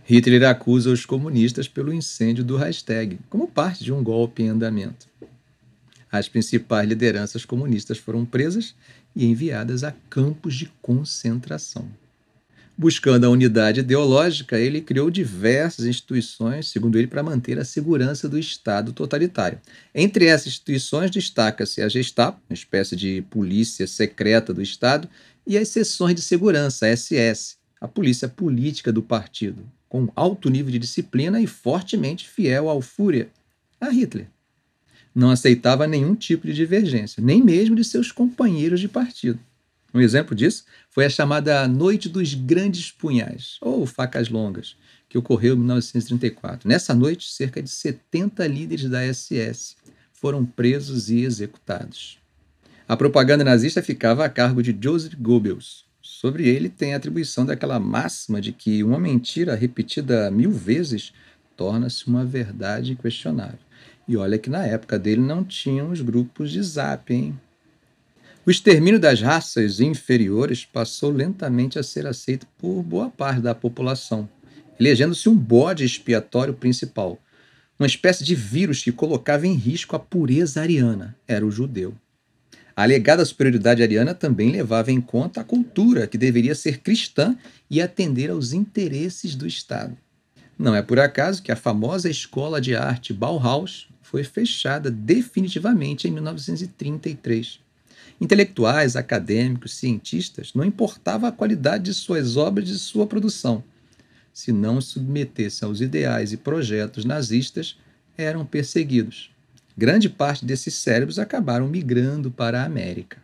Hitler 0.06 0.44
acusa 0.44 0.90
os 0.90 1.06
comunistas 1.06 1.68
pelo 1.68 1.94
incêndio 1.94 2.44
do 2.44 2.58
hashtag, 2.58 3.18
como 3.30 3.48
parte 3.48 3.84
de 3.86 3.94
um 3.94 4.04
golpe 4.04 4.44
em 4.44 4.50
andamento. 4.50 5.08
As 6.14 6.30
principais 6.30 6.88
lideranças 6.88 7.44
comunistas 7.44 7.98
foram 7.98 8.24
presas 8.24 8.76
e 9.16 9.26
enviadas 9.26 9.84
a 9.84 9.92
campos 10.12 10.54
de 10.54 10.72
concentração. 10.80 11.90
Buscando 12.78 13.26
a 13.26 13.32
unidade 13.32 13.80
ideológica, 13.80 14.60
ele 14.60 14.80
criou 14.80 15.10
diversas 15.10 15.88
instituições, 15.88 16.68
segundo 16.68 17.00
ele, 17.00 17.08
para 17.08 17.24
manter 17.24 17.58
a 17.58 17.66
segurança 17.66 18.30
do 18.30 18.38
Estado 18.38 18.94
totalitário. 18.94 19.60
Entre 19.94 20.28
essas 20.28 20.46
instituições 20.50 21.10
destaca-se 21.10 21.82
a 21.82 21.90
Gestapo, 21.90 22.40
uma 22.48 22.54
espécie 22.54 22.96
de 22.96 23.24
polícia 23.32 23.88
secreta 23.88 24.54
do 24.54 24.62
Estado, 24.62 25.10
e 25.48 25.58
as 25.58 25.70
seções 25.70 26.14
de 26.14 26.22
segurança, 26.22 26.86
SS, 26.96 27.58
a 27.82 27.88
polícia 27.88 28.28
política 28.28 28.92
do 28.92 29.02
partido, 29.02 29.66
com 29.90 30.12
alto 30.16 30.48
nível 30.48 30.72
de 30.72 30.78
disciplina 30.78 31.42
e 31.42 31.48
fortemente 31.48 32.30
fiel 32.30 32.70
ao 32.70 32.84
Führer, 32.84 33.30
a 33.82 33.90
Hitler. 33.90 34.28
Não 35.14 35.30
aceitava 35.30 35.88
nenhum 35.88 36.16
tipo 36.16 36.48
de 36.48 36.54
divergência, 36.54 37.22
nem 37.24 37.44
mesmo 37.44 37.76
de 37.76 37.84
seus 37.84 38.12
companheiros 38.12 38.80
de 38.80 38.88
partido. 38.88 39.40
Um 39.94 40.02
exemplo 40.02 40.36
disso 40.36 40.66
foi 40.90 41.06
a 41.06 41.10
chamada 41.10 41.68
Noite 41.68 42.10
dos 42.10 42.34
Grandes 42.34 42.92
Punhais, 42.92 43.58
ou 43.62 43.86
Facas 43.86 44.30
Longas, 44.30 44.76
que 45.08 45.18
ocorreu 45.18 45.54
em 45.56 45.60
1934. 45.60 46.68
Nessa 46.68 46.96
noite, 46.96 47.32
cerca 47.32 47.62
de 47.62 47.70
70 47.70 48.48
líderes 48.48 48.90
da 48.90 49.02
SS 49.06 49.76
foram 50.12 50.44
presos 50.44 51.10
e 51.10 51.22
executados. 51.22 52.18
A 52.88 52.98
propaganda 52.98 53.44
nazista 53.44 53.84
ficava 53.84 54.26
a 54.26 54.30
cargo 54.30 54.64
de 54.64 54.76
Joseph 54.82 55.14
Goebbels, 55.16 55.86
Sobre 56.24 56.50
ele 56.50 56.68
tem 56.68 56.94
a 56.94 56.98
atribuição 56.98 57.46
daquela 57.46 57.80
máxima 57.80 58.42
de 58.42 58.52
que 58.52 58.84
uma 58.84 59.00
mentira 59.00 59.56
repetida 59.56 60.30
mil 60.30 60.52
vezes 60.52 61.14
torna-se 61.56 62.08
uma 62.08 62.26
verdade 62.26 62.94
questionável. 62.96 63.60
E 64.08 64.18
olha 64.18 64.38
que 64.38 64.50
na 64.50 64.66
época 64.66 65.00
dele 65.00 65.22
não 65.22 65.44
tinham 65.44 65.92
os 65.92 66.02
grupos 66.02 66.52
de 66.52 66.62
zap, 66.62 67.14
hein? 67.14 67.40
O 68.46 68.52
extermínio 68.52 69.00
das 69.00 69.22
raças 69.22 69.80
inferiores 69.80 70.66
passou 70.66 71.12
lentamente 71.12 71.80
a 71.80 71.84
ser 71.84 72.06
aceito 72.06 72.46
por 72.58 72.84
boa 72.84 73.10
parte 73.10 73.40
da 73.40 73.56
população, 73.56 74.28
elegendo-se 74.78 75.30
um 75.30 75.36
bode 75.36 75.86
expiatório 75.86 76.54
principal, 76.54 77.18
uma 77.80 77.88
espécie 77.88 78.24
de 78.24 78.36
vírus 78.36 78.84
que 78.84 78.92
colocava 78.92 79.48
em 79.48 79.54
risco 79.54 79.96
a 79.96 80.00
pureza 80.00 80.62
ariana, 80.62 81.16
era 81.26 81.46
o 81.46 81.52
judeu. 81.52 81.94
A 82.76 82.84
alegada 82.84 83.24
superioridade 83.24 83.84
ariana 83.84 84.14
também 84.14 84.52
levava 84.52 84.92
em 84.92 85.00
conta 85.00 85.42
a 85.42 85.44
cultura, 85.44 86.08
que 86.08 86.18
deveria 86.18 86.56
ser 86.56 86.80
cristã 86.80 87.38
e 87.70 87.82
atender 87.82 88.30
aos 88.30 88.52
interesses 88.52 89.36
do 89.36 89.48
Estado. 89.48 89.96
Não 90.64 90.74
é 90.74 90.82
por 90.82 90.98
acaso 90.98 91.44
que 91.44 91.52
a 91.52 91.58
famosa 91.58 92.10
escola 92.10 92.62
de 92.62 92.74
arte 92.74 93.12
Bauhaus 93.12 93.90
foi 94.02 94.24
fechada 94.24 94.90
definitivamente 94.90 96.08
em 96.08 96.12
1933. 96.12 97.60
Intelectuais, 98.22 98.96
acadêmicos, 98.96 99.74
cientistas, 99.74 100.54
não 100.54 100.64
importava 100.64 101.28
a 101.28 101.34
qualidade 101.34 101.84
de 101.84 101.94
suas 101.94 102.38
obras 102.38 102.70
e 102.70 102.72
de 102.72 102.80
sua 102.80 103.06
produção. 103.06 103.62
Se 104.32 104.54
não 104.54 104.80
submetessem 104.80 105.68
aos 105.68 105.82
ideais 105.82 106.32
e 106.32 106.38
projetos 106.38 107.04
nazistas, 107.04 107.78
eram 108.18 108.46
perseguidos. 108.46 109.32
Grande 109.78 110.08
parte 110.08 110.46
desses 110.46 110.76
cérebros 110.76 111.20
acabaram 111.20 111.68
migrando 111.68 112.32
para 112.32 112.62
a 112.62 112.66
América. 112.66 113.18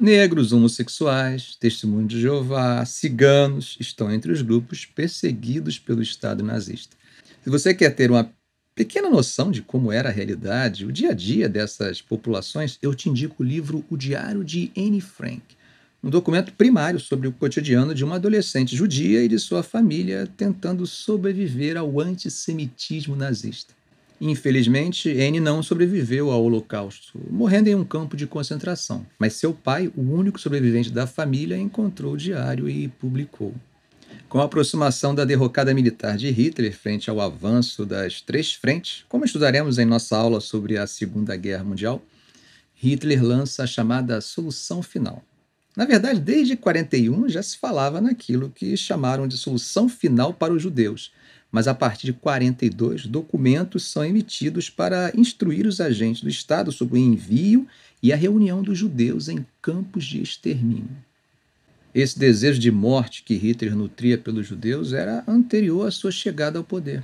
Negros, 0.00 0.52
homossexuais, 0.52 1.56
testemunhos 1.56 2.08
de 2.08 2.20
Jeová, 2.20 2.84
ciganos 2.84 3.76
estão 3.80 4.12
entre 4.12 4.30
os 4.30 4.42
grupos 4.42 4.86
perseguidos 4.86 5.76
pelo 5.76 6.00
Estado 6.00 6.44
nazista. 6.44 6.96
Se 7.42 7.50
você 7.50 7.74
quer 7.74 7.90
ter 7.90 8.08
uma 8.08 8.30
pequena 8.76 9.10
noção 9.10 9.50
de 9.50 9.60
como 9.60 9.90
era 9.90 10.08
a 10.08 10.12
realidade, 10.12 10.86
o 10.86 10.92
dia 10.92 11.10
a 11.10 11.14
dia 11.14 11.48
dessas 11.48 12.00
populações, 12.00 12.78
eu 12.80 12.94
te 12.94 13.08
indico 13.08 13.42
o 13.42 13.46
livro 13.46 13.84
O 13.90 13.96
Diário 13.96 14.44
de 14.44 14.70
Anne 14.76 15.00
Frank, 15.00 15.42
um 16.00 16.10
documento 16.10 16.52
primário 16.52 17.00
sobre 17.00 17.26
o 17.26 17.32
cotidiano 17.32 17.92
de 17.92 18.04
uma 18.04 18.14
adolescente 18.14 18.76
judia 18.76 19.24
e 19.24 19.28
de 19.28 19.40
sua 19.40 19.64
família 19.64 20.28
tentando 20.36 20.86
sobreviver 20.86 21.76
ao 21.76 21.98
antissemitismo 21.98 23.16
nazista. 23.16 23.74
Infelizmente, 24.20 25.10
Anne 25.20 25.38
não 25.38 25.62
sobreviveu 25.62 26.30
ao 26.30 26.42
Holocausto, 26.42 27.20
morrendo 27.30 27.68
em 27.68 27.74
um 27.74 27.84
campo 27.84 28.16
de 28.16 28.26
concentração. 28.26 29.06
Mas 29.18 29.34
seu 29.34 29.54
pai, 29.54 29.92
o 29.96 30.00
único 30.00 30.40
sobrevivente 30.40 30.90
da 30.90 31.06
família, 31.06 31.56
encontrou 31.56 32.14
o 32.14 32.16
diário 32.16 32.68
e 32.68 32.88
publicou. 32.88 33.54
Com 34.28 34.40
a 34.40 34.44
aproximação 34.44 35.14
da 35.14 35.24
derrocada 35.24 35.72
militar 35.72 36.16
de 36.16 36.28
Hitler 36.30 36.76
frente 36.76 37.08
ao 37.08 37.20
avanço 37.20 37.86
das 37.86 38.20
três 38.20 38.52
frentes, 38.52 39.04
como 39.08 39.24
estudaremos 39.24 39.78
em 39.78 39.84
nossa 39.84 40.16
aula 40.16 40.40
sobre 40.40 40.76
a 40.76 40.86
Segunda 40.86 41.36
Guerra 41.36 41.64
Mundial, 41.64 42.02
Hitler 42.74 43.24
lança 43.24 43.62
a 43.62 43.66
chamada 43.66 44.20
solução 44.20 44.82
final. 44.82 45.22
Na 45.76 45.84
verdade, 45.84 46.20
desde 46.20 46.56
41 46.56 47.28
já 47.28 47.42
se 47.42 47.56
falava 47.56 48.00
naquilo 48.00 48.50
que 48.50 48.76
chamaram 48.76 49.28
de 49.28 49.36
solução 49.36 49.88
final 49.88 50.34
para 50.34 50.52
os 50.52 50.60
judeus, 50.60 51.12
mas 51.50 51.66
a 51.66 51.74
partir 51.74 52.06
de 52.06 52.12
42, 52.12 53.06
documentos 53.06 53.84
são 53.84 54.04
emitidos 54.04 54.68
para 54.68 55.12
instruir 55.16 55.66
os 55.66 55.80
agentes 55.80 56.22
do 56.22 56.28
Estado 56.28 56.70
sobre 56.70 56.98
o 56.98 57.02
envio 57.02 57.66
e 58.02 58.12
a 58.12 58.16
reunião 58.16 58.62
dos 58.62 58.78
judeus 58.78 59.28
em 59.28 59.44
campos 59.60 60.04
de 60.04 60.22
extermínio. 60.22 60.90
Esse 61.94 62.18
desejo 62.18 62.60
de 62.60 62.70
morte 62.70 63.22
que 63.22 63.34
Hitler 63.34 63.74
nutria 63.74 64.18
pelos 64.18 64.46
judeus 64.46 64.92
era 64.92 65.24
anterior 65.26 65.86
à 65.86 65.90
sua 65.90 66.12
chegada 66.12 66.58
ao 66.58 66.64
poder. 66.64 67.02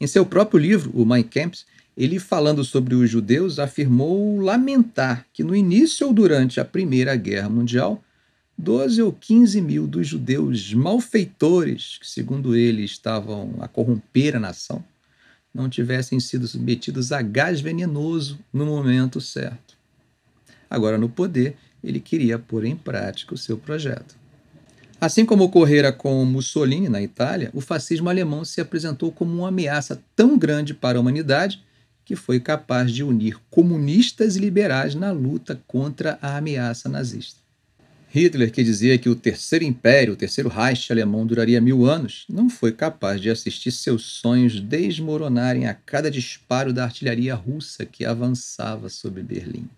Em 0.00 0.06
seu 0.06 0.24
próprio 0.24 0.60
livro, 0.60 0.90
o 0.94 1.04
Mein 1.04 1.24
Kampf, 1.24 1.64
ele 1.96 2.18
falando 2.18 2.62
sobre 2.62 2.94
os 2.94 3.10
judeus 3.10 3.58
afirmou 3.58 4.38
lamentar 4.40 5.26
que 5.32 5.42
no 5.42 5.56
início 5.56 6.06
ou 6.06 6.12
durante 6.12 6.60
a 6.60 6.64
Primeira 6.64 7.16
Guerra 7.16 7.48
Mundial 7.48 8.02
12 8.58 9.02
ou 9.02 9.12
15 9.12 9.60
mil 9.60 9.86
dos 9.86 10.08
judeus 10.08 10.72
malfeitores, 10.72 11.98
que 11.98 12.08
segundo 12.08 12.56
ele 12.56 12.84
estavam 12.84 13.54
a 13.60 13.68
corromper 13.68 14.36
a 14.36 14.40
nação, 14.40 14.82
não 15.52 15.68
tivessem 15.68 16.18
sido 16.20 16.46
submetidos 16.46 17.12
a 17.12 17.20
gás 17.20 17.60
venenoso 17.60 18.38
no 18.52 18.64
momento 18.64 19.20
certo. 19.20 19.76
Agora, 20.70 20.98
no 20.98 21.08
poder, 21.08 21.56
ele 21.82 22.00
queria 22.00 22.38
pôr 22.38 22.64
em 22.64 22.74
prática 22.74 23.34
o 23.34 23.38
seu 23.38 23.56
projeto. 23.56 24.16
Assim 24.98 25.26
como 25.26 25.44
ocorrera 25.44 25.92
com 25.92 26.24
Mussolini 26.24 26.88
na 26.88 27.02
Itália, 27.02 27.50
o 27.52 27.60
fascismo 27.60 28.08
alemão 28.08 28.44
se 28.44 28.60
apresentou 28.60 29.12
como 29.12 29.38
uma 29.38 29.48
ameaça 29.48 30.02
tão 30.14 30.38
grande 30.38 30.72
para 30.72 30.98
a 30.98 31.00
humanidade 31.00 31.62
que 32.04 32.16
foi 32.16 32.40
capaz 32.40 32.90
de 32.90 33.02
unir 33.02 33.38
comunistas 33.50 34.36
e 34.36 34.40
liberais 34.40 34.94
na 34.94 35.12
luta 35.12 35.60
contra 35.66 36.18
a 36.22 36.36
ameaça 36.38 36.88
nazista. 36.88 37.45
Hitler, 38.16 38.50
que 38.50 38.64
dizia 38.64 38.96
que 38.96 39.10
o 39.10 39.14
Terceiro 39.14 39.62
Império, 39.62 40.14
o 40.14 40.16
Terceiro 40.16 40.48
Reich 40.48 40.90
alemão, 40.90 41.26
duraria 41.26 41.60
mil 41.60 41.84
anos, 41.84 42.24
não 42.30 42.48
foi 42.48 42.72
capaz 42.72 43.20
de 43.20 43.28
assistir 43.28 43.70
seus 43.70 44.04
sonhos 44.06 44.58
desmoronarem 44.58 45.66
a 45.66 45.74
cada 45.74 46.10
disparo 46.10 46.72
da 46.72 46.84
artilharia 46.84 47.34
russa 47.34 47.84
que 47.84 48.06
avançava 48.06 48.88
sobre 48.88 49.22
Berlim. 49.22 49.68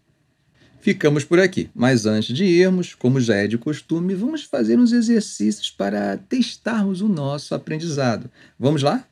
Ficamos 0.81 1.25
por 1.25 1.41
aqui, 1.41 1.69
mas 1.75 2.07
antes 2.07 2.33
de 2.33 2.45
irmos, 2.45 2.95
como 2.95 3.21
já 3.21 3.35
é 3.35 3.49
de 3.49 3.59
costume, 3.59 4.15
vamos 4.15 4.45
fazer 4.45 4.79
uns 4.79 4.93
exercícios 4.93 5.69
para 5.69 6.17
testarmos 6.17 7.01
o 7.01 7.09
nosso 7.09 7.57
aprendizado. 7.57 8.31
Vamos 8.57 8.83
lá? 8.83 9.05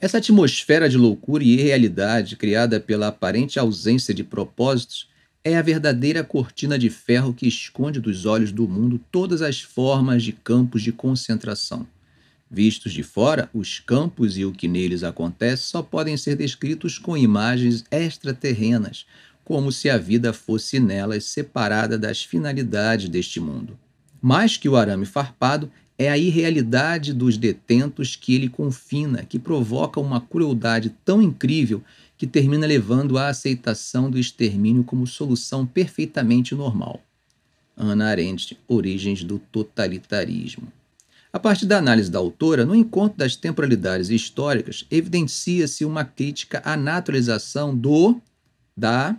Essa 0.00 0.18
atmosfera 0.18 0.88
de 0.88 0.96
loucura 0.96 1.44
e 1.44 1.52
irrealidade 1.52 2.34
criada 2.34 2.80
pela 2.80 3.06
aparente 3.06 3.60
ausência 3.60 4.12
de 4.12 4.24
propósitos 4.24 5.08
é 5.42 5.56
a 5.56 5.62
verdadeira 5.62 6.22
cortina 6.22 6.78
de 6.78 6.90
ferro 6.90 7.32
que 7.32 7.48
esconde 7.48 7.98
dos 7.98 8.26
olhos 8.26 8.52
do 8.52 8.68
mundo 8.68 9.00
todas 9.10 9.40
as 9.40 9.60
formas 9.60 10.22
de 10.22 10.32
campos 10.32 10.82
de 10.82 10.92
concentração. 10.92 11.86
Vistos 12.50 12.92
de 12.92 13.02
fora, 13.02 13.48
os 13.54 13.78
campos 13.78 14.36
e 14.36 14.44
o 14.44 14.52
que 14.52 14.68
neles 14.68 15.02
acontece 15.02 15.62
só 15.62 15.82
podem 15.82 16.16
ser 16.16 16.36
descritos 16.36 16.98
com 16.98 17.16
imagens 17.16 17.84
extraterrenas, 17.90 19.06
como 19.44 19.72
se 19.72 19.88
a 19.88 19.96
vida 19.96 20.32
fosse 20.32 20.78
nelas 20.78 21.24
separada 21.24 21.96
das 21.96 22.22
finalidades 22.22 23.08
deste 23.08 23.40
mundo. 23.40 23.78
Mais 24.20 24.56
que 24.56 24.68
o 24.68 24.76
arame 24.76 25.06
farpado, 25.06 25.70
é 25.96 26.08
a 26.08 26.16
irrealidade 26.16 27.12
dos 27.12 27.36
detentos 27.36 28.16
que 28.16 28.34
ele 28.34 28.48
confina, 28.48 29.22
que 29.22 29.38
provoca 29.38 30.00
uma 30.00 30.18
crueldade 30.18 30.94
tão 31.04 31.20
incrível 31.20 31.82
que 32.20 32.26
termina 32.26 32.66
levando 32.66 33.16
à 33.16 33.28
aceitação 33.28 34.10
do 34.10 34.18
extermínio 34.18 34.84
como 34.84 35.06
solução 35.06 35.64
perfeitamente 35.64 36.54
normal. 36.54 37.02
Ana 37.74 38.08
Arendt, 38.10 38.58
Origens 38.68 39.24
do 39.24 39.38
Totalitarismo. 39.38 40.70
A 41.32 41.38
partir 41.38 41.64
da 41.64 41.78
análise 41.78 42.10
da 42.10 42.18
autora, 42.18 42.66
no 42.66 42.74
encontro 42.74 43.16
das 43.16 43.36
temporalidades 43.36 44.10
históricas, 44.10 44.84
evidencia-se 44.90 45.82
uma 45.82 46.04
crítica 46.04 46.60
à 46.62 46.76
naturalização 46.76 47.74
do 47.74 48.20
da 48.76 49.16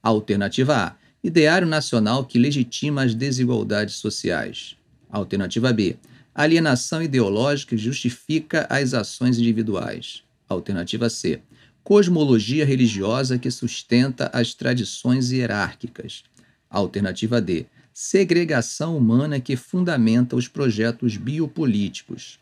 alternativa 0.00 0.76
A, 0.76 0.94
ideário 1.24 1.66
nacional 1.66 2.24
que 2.24 2.38
legitima 2.38 3.02
as 3.02 3.16
desigualdades 3.16 3.96
sociais. 3.96 4.76
Alternativa 5.10 5.72
B, 5.72 5.96
alienação 6.32 7.02
ideológica 7.02 7.76
justifica 7.76 8.64
as 8.70 8.94
ações 8.94 9.38
individuais. 9.38 10.22
Alternativa 10.48 11.10
C. 11.10 11.42
Cosmologia 11.88 12.66
religiosa 12.66 13.38
que 13.38 13.50
sustenta 13.50 14.28
as 14.34 14.52
tradições 14.52 15.32
hierárquicas. 15.32 16.22
Alternativa 16.68 17.40
D. 17.40 17.64
Segregação 17.94 18.94
humana 18.94 19.40
que 19.40 19.56
fundamenta 19.56 20.36
os 20.36 20.46
projetos 20.46 21.16
biopolíticos. 21.16 22.38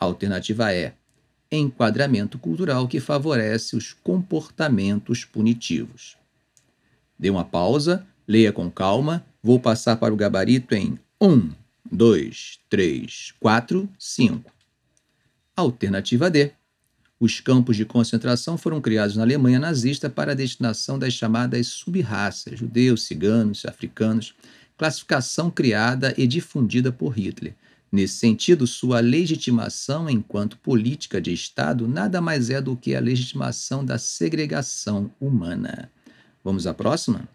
Alternativa 0.00 0.72
E. 0.72 0.90
Enquadramento 1.52 2.38
cultural 2.38 2.88
que 2.88 2.98
favorece 2.98 3.76
os 3.76 3.92
comportamentos 3.92 5.22
punitivos. 5.22 6.16
Dê 7.18 7.28
uma 7.28 7.44
pausa, 7.44 8.06
leia 8.26 8.54
com 8.54 8.70
calma. 8.70 9.22
Vou 9.42 9.60
passar 9.60 9.96
para 9.96 10.14
o 10.14 10.16
gabarito 10.16 10.74
em 10.74 10.98
1. 11.20 11.28
Um. 11.28 11.50
2, 11.92 12.58
3, 12.70 13.34
4, 13.38 13.86
5. 13.98 14.50
Alternativa 15.54 16.30
D. 16.30 16.52
Os 17.20 17.40
campos 17.40 17.76
de 17.76 17.84
concentração 17.84 18.56
foram 18.56 18.80
criados 18.80 19.16
na 19.16 19.24
Alemanha 19.24 19.58
nazista 19.58 20.08
para 20.08 20.32
a 20.32 20.34
destinação 20.36 20.96
das 20.98 21.12
chamadas 21.12 21.66
subraças, 21.66 22.58
judeus, 22.58 23.02
ciganos, 23.02 23.66
africanos, 23.66 24.34
classificação 24.76 25.50
criada 25.50 26.14
e 26.16 26.28
difundida 26.28 26.92
por 26.92 27.18
Hitler. 27.18 27.56
Nesse 27.90 28.18
sentido, 28.18 28.66
sua 28.66 29.00
legitimação 29.00 30.08
enquanto 30.08 30.58
política 30.58 31.20
de 31.20 31.32
Estado 31.32 31.88
nada 31.88 32.20
mais 32.20 32.50
é 32.50 32.60
do 32.60 32.76
que 32.76 32.94
a 32.94 33.00
legitimação 33.00 33.84
da 33.84 33.98
segregação 33.98 35.10
humana. 35.18 35.90
Vamos 36.44 36.66
à 36.66 36.74
próxima? 36.74 37.28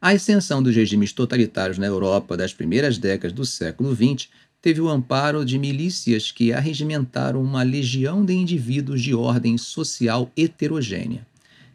A 0.00 0.10
ascensão 0.10 0.62
dos 0.62 0.76
regimes 0.76 1.12
totalitários 1.12 1.78
na 1.78 1.86
Europa 1.86 2.36
das 2.36 2.52
primeiras 2.52 2.98
décadas 2.98 3.32
do 3.32 3.46
século 3.46 3.94
XX 3.94 4.28
teve 4.64 4.80
o 4.80 4.88
amparo 4.88 5.44
de 5.44 5.58
milícias 5.58 6.32
que 6.32 6.50
arregimentaram 6.50 7.42
uma 7.42 7.62
legião 7.62 8.24
de 8.24 8.32
indivíduos 8.32 9.02
de 9.02 9.14
ordem 9.14 9.58
social 9.58 10.32
heterogênea. 10.34 11.26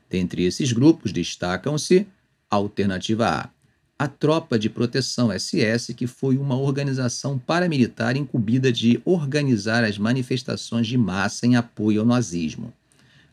Dentre 0.10 0.44
esses 0.44 0.72
grupos 0.74 1.12
destacam-se 1.12 2.08
Alternativa 2.50 3.28
A, 3.28 3.50
a 4.04 4.08
Tropa 4.08 4.58
de 4.58 4.72
Proteção 4.72 5.30
SS, 5.32 5.94
que 5.94 6.08
foi 6.08 6.36
uma 6.36 6.58
organização 6.58 7.38
paramilitar 7.38 8.18
incumbida 8.18 8.72
de 8.72 9.00
organizar 9.06 9.84
as 9.84 10.00
manifestações 10.00 10.88
de 10.88 10.98
massa 10.98 11.46
em 11.46 11.56
apoio 11.56 12.02
ao 12.02 12.08
nazismo. 12.08 12.74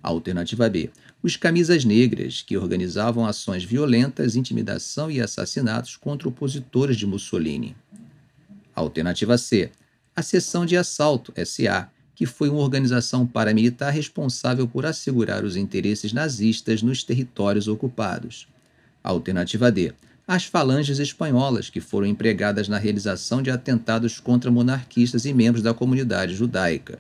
Alternativa 0.03 0.69
B, 0.69 0.91
os 1.23 1.35
camisas 1.35 1.83
negras, 1.83 2.43
que 2.43 2.59
organizavam 2.59 3.25
ações 3.25 3.65
violentas, 3.65 4.37
intimidação 4.37 5.11
e 5.11 5.19
assassinatos 5.19 5.97
contra 5.97 6.29
opositores 6.29 6.99
de 6.99 7.07
Mussolini. 7.07 7.75
Alternativa 8.77 9.39
C. 9.39 9.71
A 10.15 10.21
Seção 10.21 10.67
de 10.67 10.77
Assalto, 10.77 11.33
SA, 11.47 11.91
que 12.15 12.27
foi 12.27 12.51
uma 12.51 12.61
organização 12.61 13.27
paramilitar 13.27 13.93
responsável 13.93 14.69
por 14.69 14.85
assegurar 14.85 15.45
os 15.45 15.57
interesses 15.57 16.13
nazistas 16.13 16.83
nos 16.83 17.03
territórios 17.03 17.69
ocupados. 17.69 18.47
Alternativa 19.03 19.73
D. 19.73 19.95
As 20.29 20.45
falanges 20.45 20.99
espanholas, 20.99 21.71
que 21.71 21.81
foram 21.81 22.07
empregadas 22.07 22.69
na 22.69 22.77
realização 22.77 23.41
de 23.41 23.51
atentados 23.51 24.21
contra 24.21 24.51
monarquistas 24.51 25.25
e 25.25 25.33
membros 25.33 25.63
da 25.63 25.73
comunidade 25.73 26.35
judaica. 26.35 26.99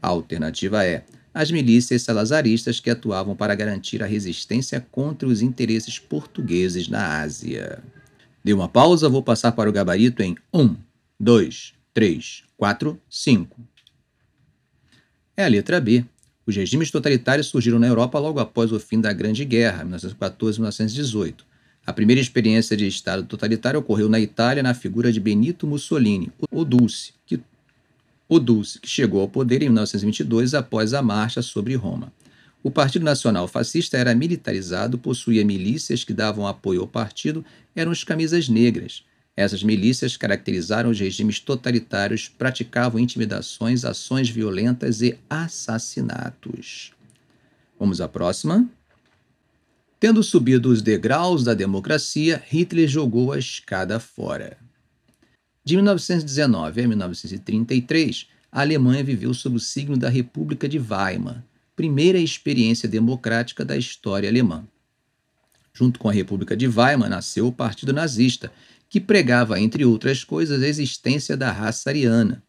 Alternativa 0.00 0.86
E 0.86 1.02
as 1.34 1.50
milícias 1.50 2.02
salazaristas 2.02 2.80
que 2.80 2.88
atuavam 2.88 3.34
para 3.34 3.56
garantir 3.56 4.02
a 4.02 4.06
resistência 4.06 4.86
contra 4.90 5.28
os 5.28 5.42
interesses 5.42 5.98
portugueses 5.98 6.88
na 6.88 7.20
Ásia. 7.20 7.82
Dê 8.44 8.52
uma 8.52 8.68
pausa, 8.68 9.08
vou 9.08 9.22
passar 9.22 9.52
para 9.52 9.68
o 9.68 9.72
gabarito 9.72 10.22
em 10.22 10.36
1, 10.52 10.76
2, 11.24 11.72
3, 11.94 12.44
4, 12.54 13.00
5. 13.08 13.60
É 15.34 15.46
a 15.46 15.48
letra 15.48 15.80
B. 15.80 16.04
Os 16.46 16.54
regimes 16.54 16.90
totalitários 16.90 17.46
surgiram 17.46 17.78
na 17.78 17.86
Europa 17.86 18.18
logo 18.18 18.40
após 18.40 18.70
o 18.72 18.78
fim 18.78 19.00
da 19.00 19.10
Grande 19.10 19.42
Guerra, 19.42 19.86
1914-1918. 19.86 21.36
A 21.86 21.94
primeira 21.94 22.20
experiência 22.20 22.76
de 22.76 22.86
Estado 22.86 23.24
totalitário 23.24 23.80
ocorreu 23.80 24.06
na 24.06 24.20
Itália 24.20 24.62
na 24.62 24.74
figura 24.74 25.10
de 25.10 25.18
Benito 25.18 25.66
Mussolini, 25.66 26.30
o 26.50 26.62
Dulce, 26.62 27.14
que 27.24 27.40
o 28.28 28.38
Dulce, 28.38 28.78
que 28.78 28.86
chegou 28.86 29.22
ao 29.22 29.28
poder 29.28 29.62
em 29.62 29.70
1922 29.70 30.52
após 30.52 30.92
a 30.92 31.00
marcha 31.00 31.40
sobre 31.40 31.74
Roma. 31.74 32.12
O 32.62 32.70
Partido 32.70 33.02
Nacional 33.02 33.48
Fascista 33.48 33.96
era 33.96 34.14
militarizado, 34.14 34.98
possuía 34.98 35.42
milícias 35.42 36.04
que 36.04 36.12
davam 36.12 36.46
apoio 36.46 36.82
ao 36.82 36.86
partido, 36.86 37.42
eram 37.74 37.92
os 37.92 38.04
camisas 38.04 38.46
negras. 38.46 39.04
Essas 39.36 39.62
milícias 39.62 40.16
caracterizaram 40.16 40.90
os 40.90 41.00
regimes 41.00 41.40
totalitários, 41.40 42.28
praticavam 42.28 43.00
intimidações, 43.00 43.84
ações 43.84 44.28
violentas 44.28 45.02
e 45.02 45.18
assassinatos. 45.28 46.92
Vamos 47.78 48.00
à 48.00 48.08
próxima. 48.08 48.68
Tendo 49.98 50.22
subido 50.22 50.68
os 50.68 50.82
degraus 50.82 51.42
da 51.42 51.54
democracia, 51.54 52.42
Hitler 52.46 52.86
jogou 52.86 53.32
a 53.32 53.38
escada 53.38 53.98
fora. 53.98 54.56
De 55.64 55.74
1919 55.76 56.82
a 56.82 56.88
1933, 56.88 58.28
a 58.52 58.60
Alemanha 58.60 59.02
viveu 59.02 59.34
sob 59.34 59.56
o 59.56 59.60
signo 59.60 59.96
da 59.96 60.08
República 60.08 60.68
de 60.68 60.78
Weimar, 60.78 61.42
primeira 61.74 62.18
experiência 62.18 62.88
democrática 62.88 63.64
da 63.64 63.76
história 63.76 64.28
alemã. 64.28 64.64
Junto 65.72 65.98
com 65.98 66.08
a 66.08 66.12
República 66.12 66.56
de 66.56 66.68
Weimar 66.68 67.10
nasceu 67.10 67.48
o 67.48 67.52
Partido 67.52 67.92
Nazista, 67.92 68.52
que 68.88 69.00
pregava, 69.00 69.60
entre 69.60 69.84
outras 69.84 70.22
coisas, 70.22 70.62
a 70.62 70.68
existência 70.68 71.36
da 71.36 71.50
raça 71.50 71.90
ariana, 71.90 72.42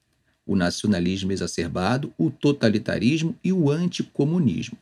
o 0.45 0.55
nacionalismo 0.55 1.31
exacerbado, 1.31 2.13
o 2.17 2.29
totalitarismo 2.29 3.35
e 3.43 3.51
o 3.51 3.71
anticomunismo. 3.71 4.77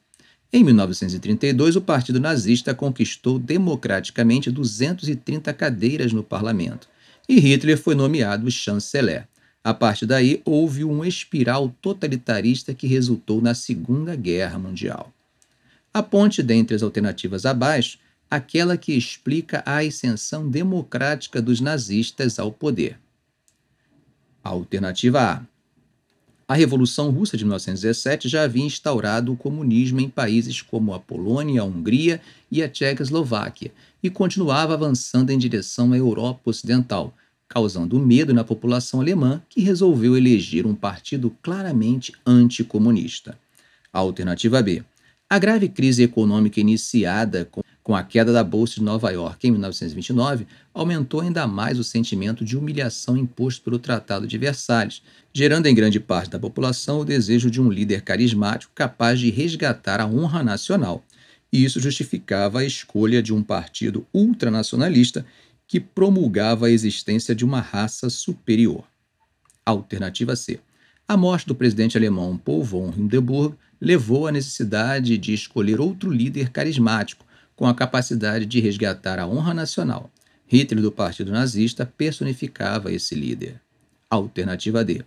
Em 0.51 0.63
1932, 0.63 1.75
o 1.75 1.81
Partido 1.81 2.19
Nazista 2.19 2.75
conquistou 2.75 3.39
democraticamente 3.39 4.51
230 4.51 5.51
cadeiras 5.53 6.13
no 6.13 6.23
parlamento 6.23 6.87
e 7.27 7.39
Hitler 7.39 7.77
foi 7.77 7.95
nomeado 7.95 8.51
chanceler. 8.51 9.27
A 9.63 9.73
partir 9.73 10.05
daí, 10.05 10.41
houve 10.43 10.83
um 10.83 11.05
espiral 11.05 11.73
totalitarista 11.81 12.73
que 12.73 12.85
resultou 12.85 13.41
na 13.41 13.55
Segunda 13.55 14.15
Guerra 14.15 14.59
Mundial. 14.59 15.11
A 15.93 16.03
ponte 16.03 16.43
dentre 16.43 16.75
as 16.75 16.83
alternativas 16.83 17.45
abaixo, 17.45 17.97
aquela 18.33 18.75
que 18.75 18.93
explica 18.93 19.61
a 19.63 19.77
ascensão 19.77 20.49
democrática 20.49 21.39
dos 21.39 21.61
nazistas 21.61 22.39
ao 22.39 22.51
poder. 22.51 22.97
alternativa 24.43 25.21
A. 25.21 25.45
A 26.47 26.55
Revolução 26.55 27.11
Russa 27.11 27.37
de 27.37 27.43
1917 27.43 28.27
já 28.27 28.41
havia 28.41 28.65
instaurado 28.65 29.31
o 29.31 29.37
comunismo 29.37 29.99
em 29.99 30.09
países 30.09 30.63
como 30.63 30.95
a 30.95 30.99
Polônia, 30.99 31.61
a 31.61 31.63
Hungria 31.63 32.19
e 32.51 32.63
a 32.63 32.67
Tchecoslováquia, 32.67 33.71
e 34.01 34.09
continuava 34.09 34.73
avançando 34.73 35.29
em 35.29 35.37
direção 35.37 35.93
à 35.93 35.97
Europa 35.97 36.49
Ocidental, 36.49 37.13
causando 37.47 37.99
medo 37.99 38.33
na 38.33 38.43
população 38.43 38.99
alemã, 38.99 39.43
que 39.47 39.61
resolveu 39.61 40.17
eleger 40.17 40.65
um 40.65 40.73
partido 40.73 41.29
claramente 41.43 42.11
anticomunista. 42.25 43.37
Alternativa 43.93 44.59
B. 44.63 44.83
A 45.29 45.37
grave 45.37 45.69
crise 45.69 46.01
econômica 46.01 46.59
iniciada 46.59 47.45
com, 47.45 47.63
Com 47.83 47.93
a 47.93 48.01
queda 48.01 48.31
da 48.31 48.45
Bolsa 48.45 48.75
de 48.75 48.83
Nova 48.83 49.11
York 49.11 49.45
em 49.45 49.51
1929, 49.51 50.47
aumentou 50.73 51.19
ainda 51.19 51.45
mais 51.45 51.77
o 51.77 51.83
sentimento 51.83 52.45
de 52.45 52.57
humilhação 52.57 53.17
imposto 53.17 53.61
pelo 53.61 53.77
Tratado 53.77 54.25
de 54.25 54.37
Versalhes, 54.37 55.01
gerando 55.33 55.65
em 55.65 55.75
grande 55.75 55.99
parte 55.99 56.31
da 56.31 56.39
população 56.39 57.01
o 57.01 57.05
desejo 57.05 57.51
de 57.51 57.59
um 57.59 57.69
líder 57.69 58.01
carismático 58.01 58.71
capaz 58.73 59.19
de 59.19 59.29
resgatar 59.29 59.99
a 59.99 60.07
honra 60.07 60.41
nacional. 60.41 61.03
E 61.51 61.61
isso 61.61 61.81
justificava 61.81 62.61
a 62.61 62.65
escolha 62.65 63.21
de 63.21 63.33
um 63.33 63.43
partido 63.43 64.07
ultranacionalista 64.13 65.25
que 65.67 65.79
promulgava 65.79 66.67
a 66.67 66.71
existência 66.71 67.35
de 67.35 67.43
uma 67.43 67.59
raça 67.59 68.09
superior. 68.09 68.85
Alternativa 69.65 70.37
C. 70.37 70.61
A 71.05 71.17
morte 71.17 71.47
do 71.47 71.55
presidente 71.55 71.97
alemão 71.97 72.37
Paul 72.37 72.63
von 72.63 72.93
Hindenburg 72.95 73.55
levou 73.79 74.25
à 74.25 74.31
necessidade 74.31 75.17
de 75.17 75.33
escolher 75.33 75.81
outro 75.81 76.09
líder 76.09 76.49
carismático, 76.49 77.25
com 77.55 77.65
a 77.65 77.73
capacidade 77.73 78.45
de 78.45 78.59
resgatar 78.59 79.19
a 79.19 79.27
honra 79.27 79.53
nacional. 79.53 80.11
Hitler, 80.45 80.81
do 80.81 80.91
Partido 80.91 81.31
Nazista, 81.31 81.85
personificava 81.85 82.91
esse 82.91 83.15
líder. 83.15 83.59
Alternativa 84.09 84.83
D. 84.83 85.03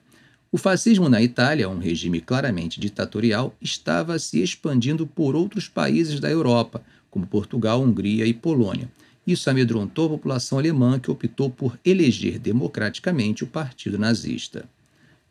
O 0.50 0.58
fascismo 0.58 1.08
na 1.08 1.20
Itália, 1.20 1.68
um 1.68 1.78
regime 1.78 2.20
claramente 2.20 2.80
ditatorial, 2.80 3.54
estava 3.60 4.18
se 4.18 4.42
expandindo 4.42 5.06
por 5.06 5.36
outros 5.36 5.68
países 5.68 6.18
da 6.18 6.30
Europa, 6.30 6.82
como 7.10 7.26
Portugal, 7.26 7.82
Hungria 7.82 8.26
e 8.26 8.32
Polônia. 8.32 8.90
Isso 9.26 9.50
amedrontou 9.50 10.06
a 10.06 10.10
população 10.10 10.58
alemã, 10.58 10.98
que 10.98 11.10
optou 11.10 11.50
por 11.50 11.78
eleger 11.84 12.38
democraticamente 12.38 13.42
o 13.42 13.46
Partido 13.46 13.98
Nazista. 13.98 14.64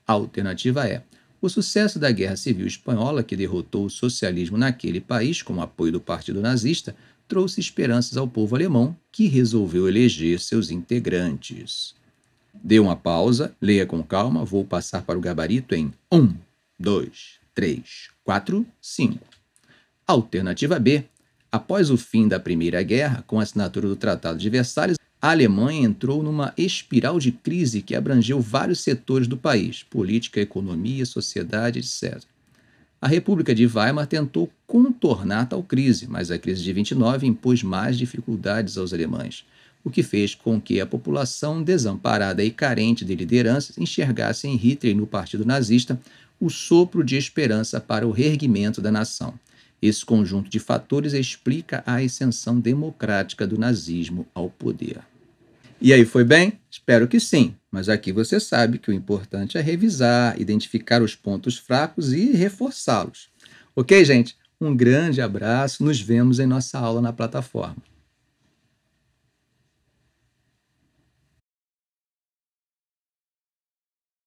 Alternativa 0.06 0.88
é 0.88 1.02
o 1.46 1.50
sucesso 1.50 2.00
da 2.00 2.12
Guerra 2.12 2.36
Civil 2.36 2.68
Espanhola, 2.68 3.24
que 3.24 3.36
derrotou 3.36 3.86
o 3.86 3.90
socialismo 3.90 4.58
naquele 4.58 5.00
país 5.00 5.42
com 5.42 5.54
o 5.56 5.62
apoio 5.62 5.92
do 5.92 6.00
Partido 6.00 6.42
Nazista, 6.42 6.96
trouxe 7.28 7.60
esperanças 7.60 8.18
ao 8.18 8.28
povo 8.28 8.56
alemão, 8.56 8.96
que 9.12 9.28
resolveu 9.28 9.88
eleger 9.88 10.40
seus 10.40 10.70
integrantes. 10.70 11.96
Dê 12.54 12.80
uma 12.80 12.96
pausa, 12.96 13.56
leia 13.62 13.86
com 13.86 14.02
calma, 14.04 14.46
vou 14.46 14.64
passar 14.64 15.04
para 15.04 15.18
o 15.18 15.22
gabarito 15.22 15.76
em 15.76 15.92
1, 16.12 16.34
2, 16.80 17.12
3, 17.54 18.10
4, 18.24 18.66
5. 18.82 19.20
Alternativa 20.08 20.80
B. 20.80 21.06
Após 21.52 21.90
o 21.90 21.98
fim 21.98 22.28
da 22.28 22.40
Primeira 22.40 22.82
Guerra, 22.84 23.24
com 23.26 23.40
a 23.40 23.44
assinatura 23.44 23.88
do 23.88 23.96
Tratado 23.96 24.38
de 24.38 24.50
Versalhes, 24.50 24.98
a 25.26 25.32
Alemanha 25.32 25.88
entrou 25.88 26.22
numa 26.22 26.54
espiral 26.56 27.18
de 27.18 27.32
crise 27.32 27.82
que 27.82 27.96
abrangeu 27.96 28.40
vários 28.40 28.82
setores 28.82 29.28
do 29.28 29.36
país 29.36 29.82
política, 29.82 30.40
economia, 30.40 31.04
sociedade, 31.04 31.80
etc. 31.80 32.22
A 33.02 33.08
República 33.08 33.56
de 33.56 33.66
Weimar 33.66 34.06
tentou 34.06 34.52
contornar 34.68 35.50
tal 35.50 35.64
crise, 35.64 36.08
mas 36.08 36.30
a 36.30 36.38
crise 36.38 36.62
de 36.62 36.72
29 36.72 37.26
impôs 37.26 37.64
mais 37.64 37.98
dificuldades 37.98 38.78
aos 38.78 38.94
alemães, 38.94 39.44
o 39.84 39.90
que 39.90 40.04
fez 40.04 40.36
com 40.36 40.62
que 40.62 40.80
a 40.80 40.86
população 40.86 41.64
desamparada 41.64 42.44
e 42.44 42.52
carente 42.52 43.04
de 43.04 43.16
lideranças 43.16 43.80
enxergasse 43.80 44.48
em 44.48 44.56
Hitler 44.56 44.94
e 44.94 44.96
no 44.96 45.08
Partido 45.08 45.44
Nazista 45.44 46.00
o 46.40 46.52
sopro 46.52 47.04
de 47.04 47.16
esperança 47.18 47.82
para 47.82 48.08
o 48.08 48.12
reerguimento 48.12 48.80
da 48.80 48.92
nação. 48.92 49.34
Esse 49.82 50.06
conjunto 50.06 50.52
de 50.52 50.60
fatores 50.60 51.14
explica 51.14 51.82
a 51.84 51.96
ascensão 51.96 52.60
democrática 52.60 53.48
do 53.48 53.58
nazismo 53.58 54.28
ao 54.36 54.52
poder. 54.52 55.02
E 55.86 55.94
aí, 55.94 56.04
foi 56.04 56.24
bem? 56.24 56.60
Espero 56.68 57.08
que 57.08 57.20
sim, 57.20 57.54
mas 57.70 57.90
aqui 57.90 58.12
você 58.12 58.40
sabe 58.40 58.80
que 58.80 58.90
o 58.90 58.94
importante 58.94 59.56
é 59.56 59.62
revisar, 59.62 60.36
identificar 60.42 61.00
os 61.04 61.14
pontos 61.14 61.60
fracos 61.60 62.12
e 62.12 62.32
reforçá-los. 62.32 63.30
Ok, 63.76 64.04
gente? 64.04 64.36
Um 64.60 64.76
grande 64.76 65.22
abraço, 65.22 65.84
nos 65.84 66.02
vemos 66.02 66.40
em 66.40 66.48
nossa 66.48 66.80
aula 66.80 67.04
na 67.04 67.14
plataforma. 67.14 67.78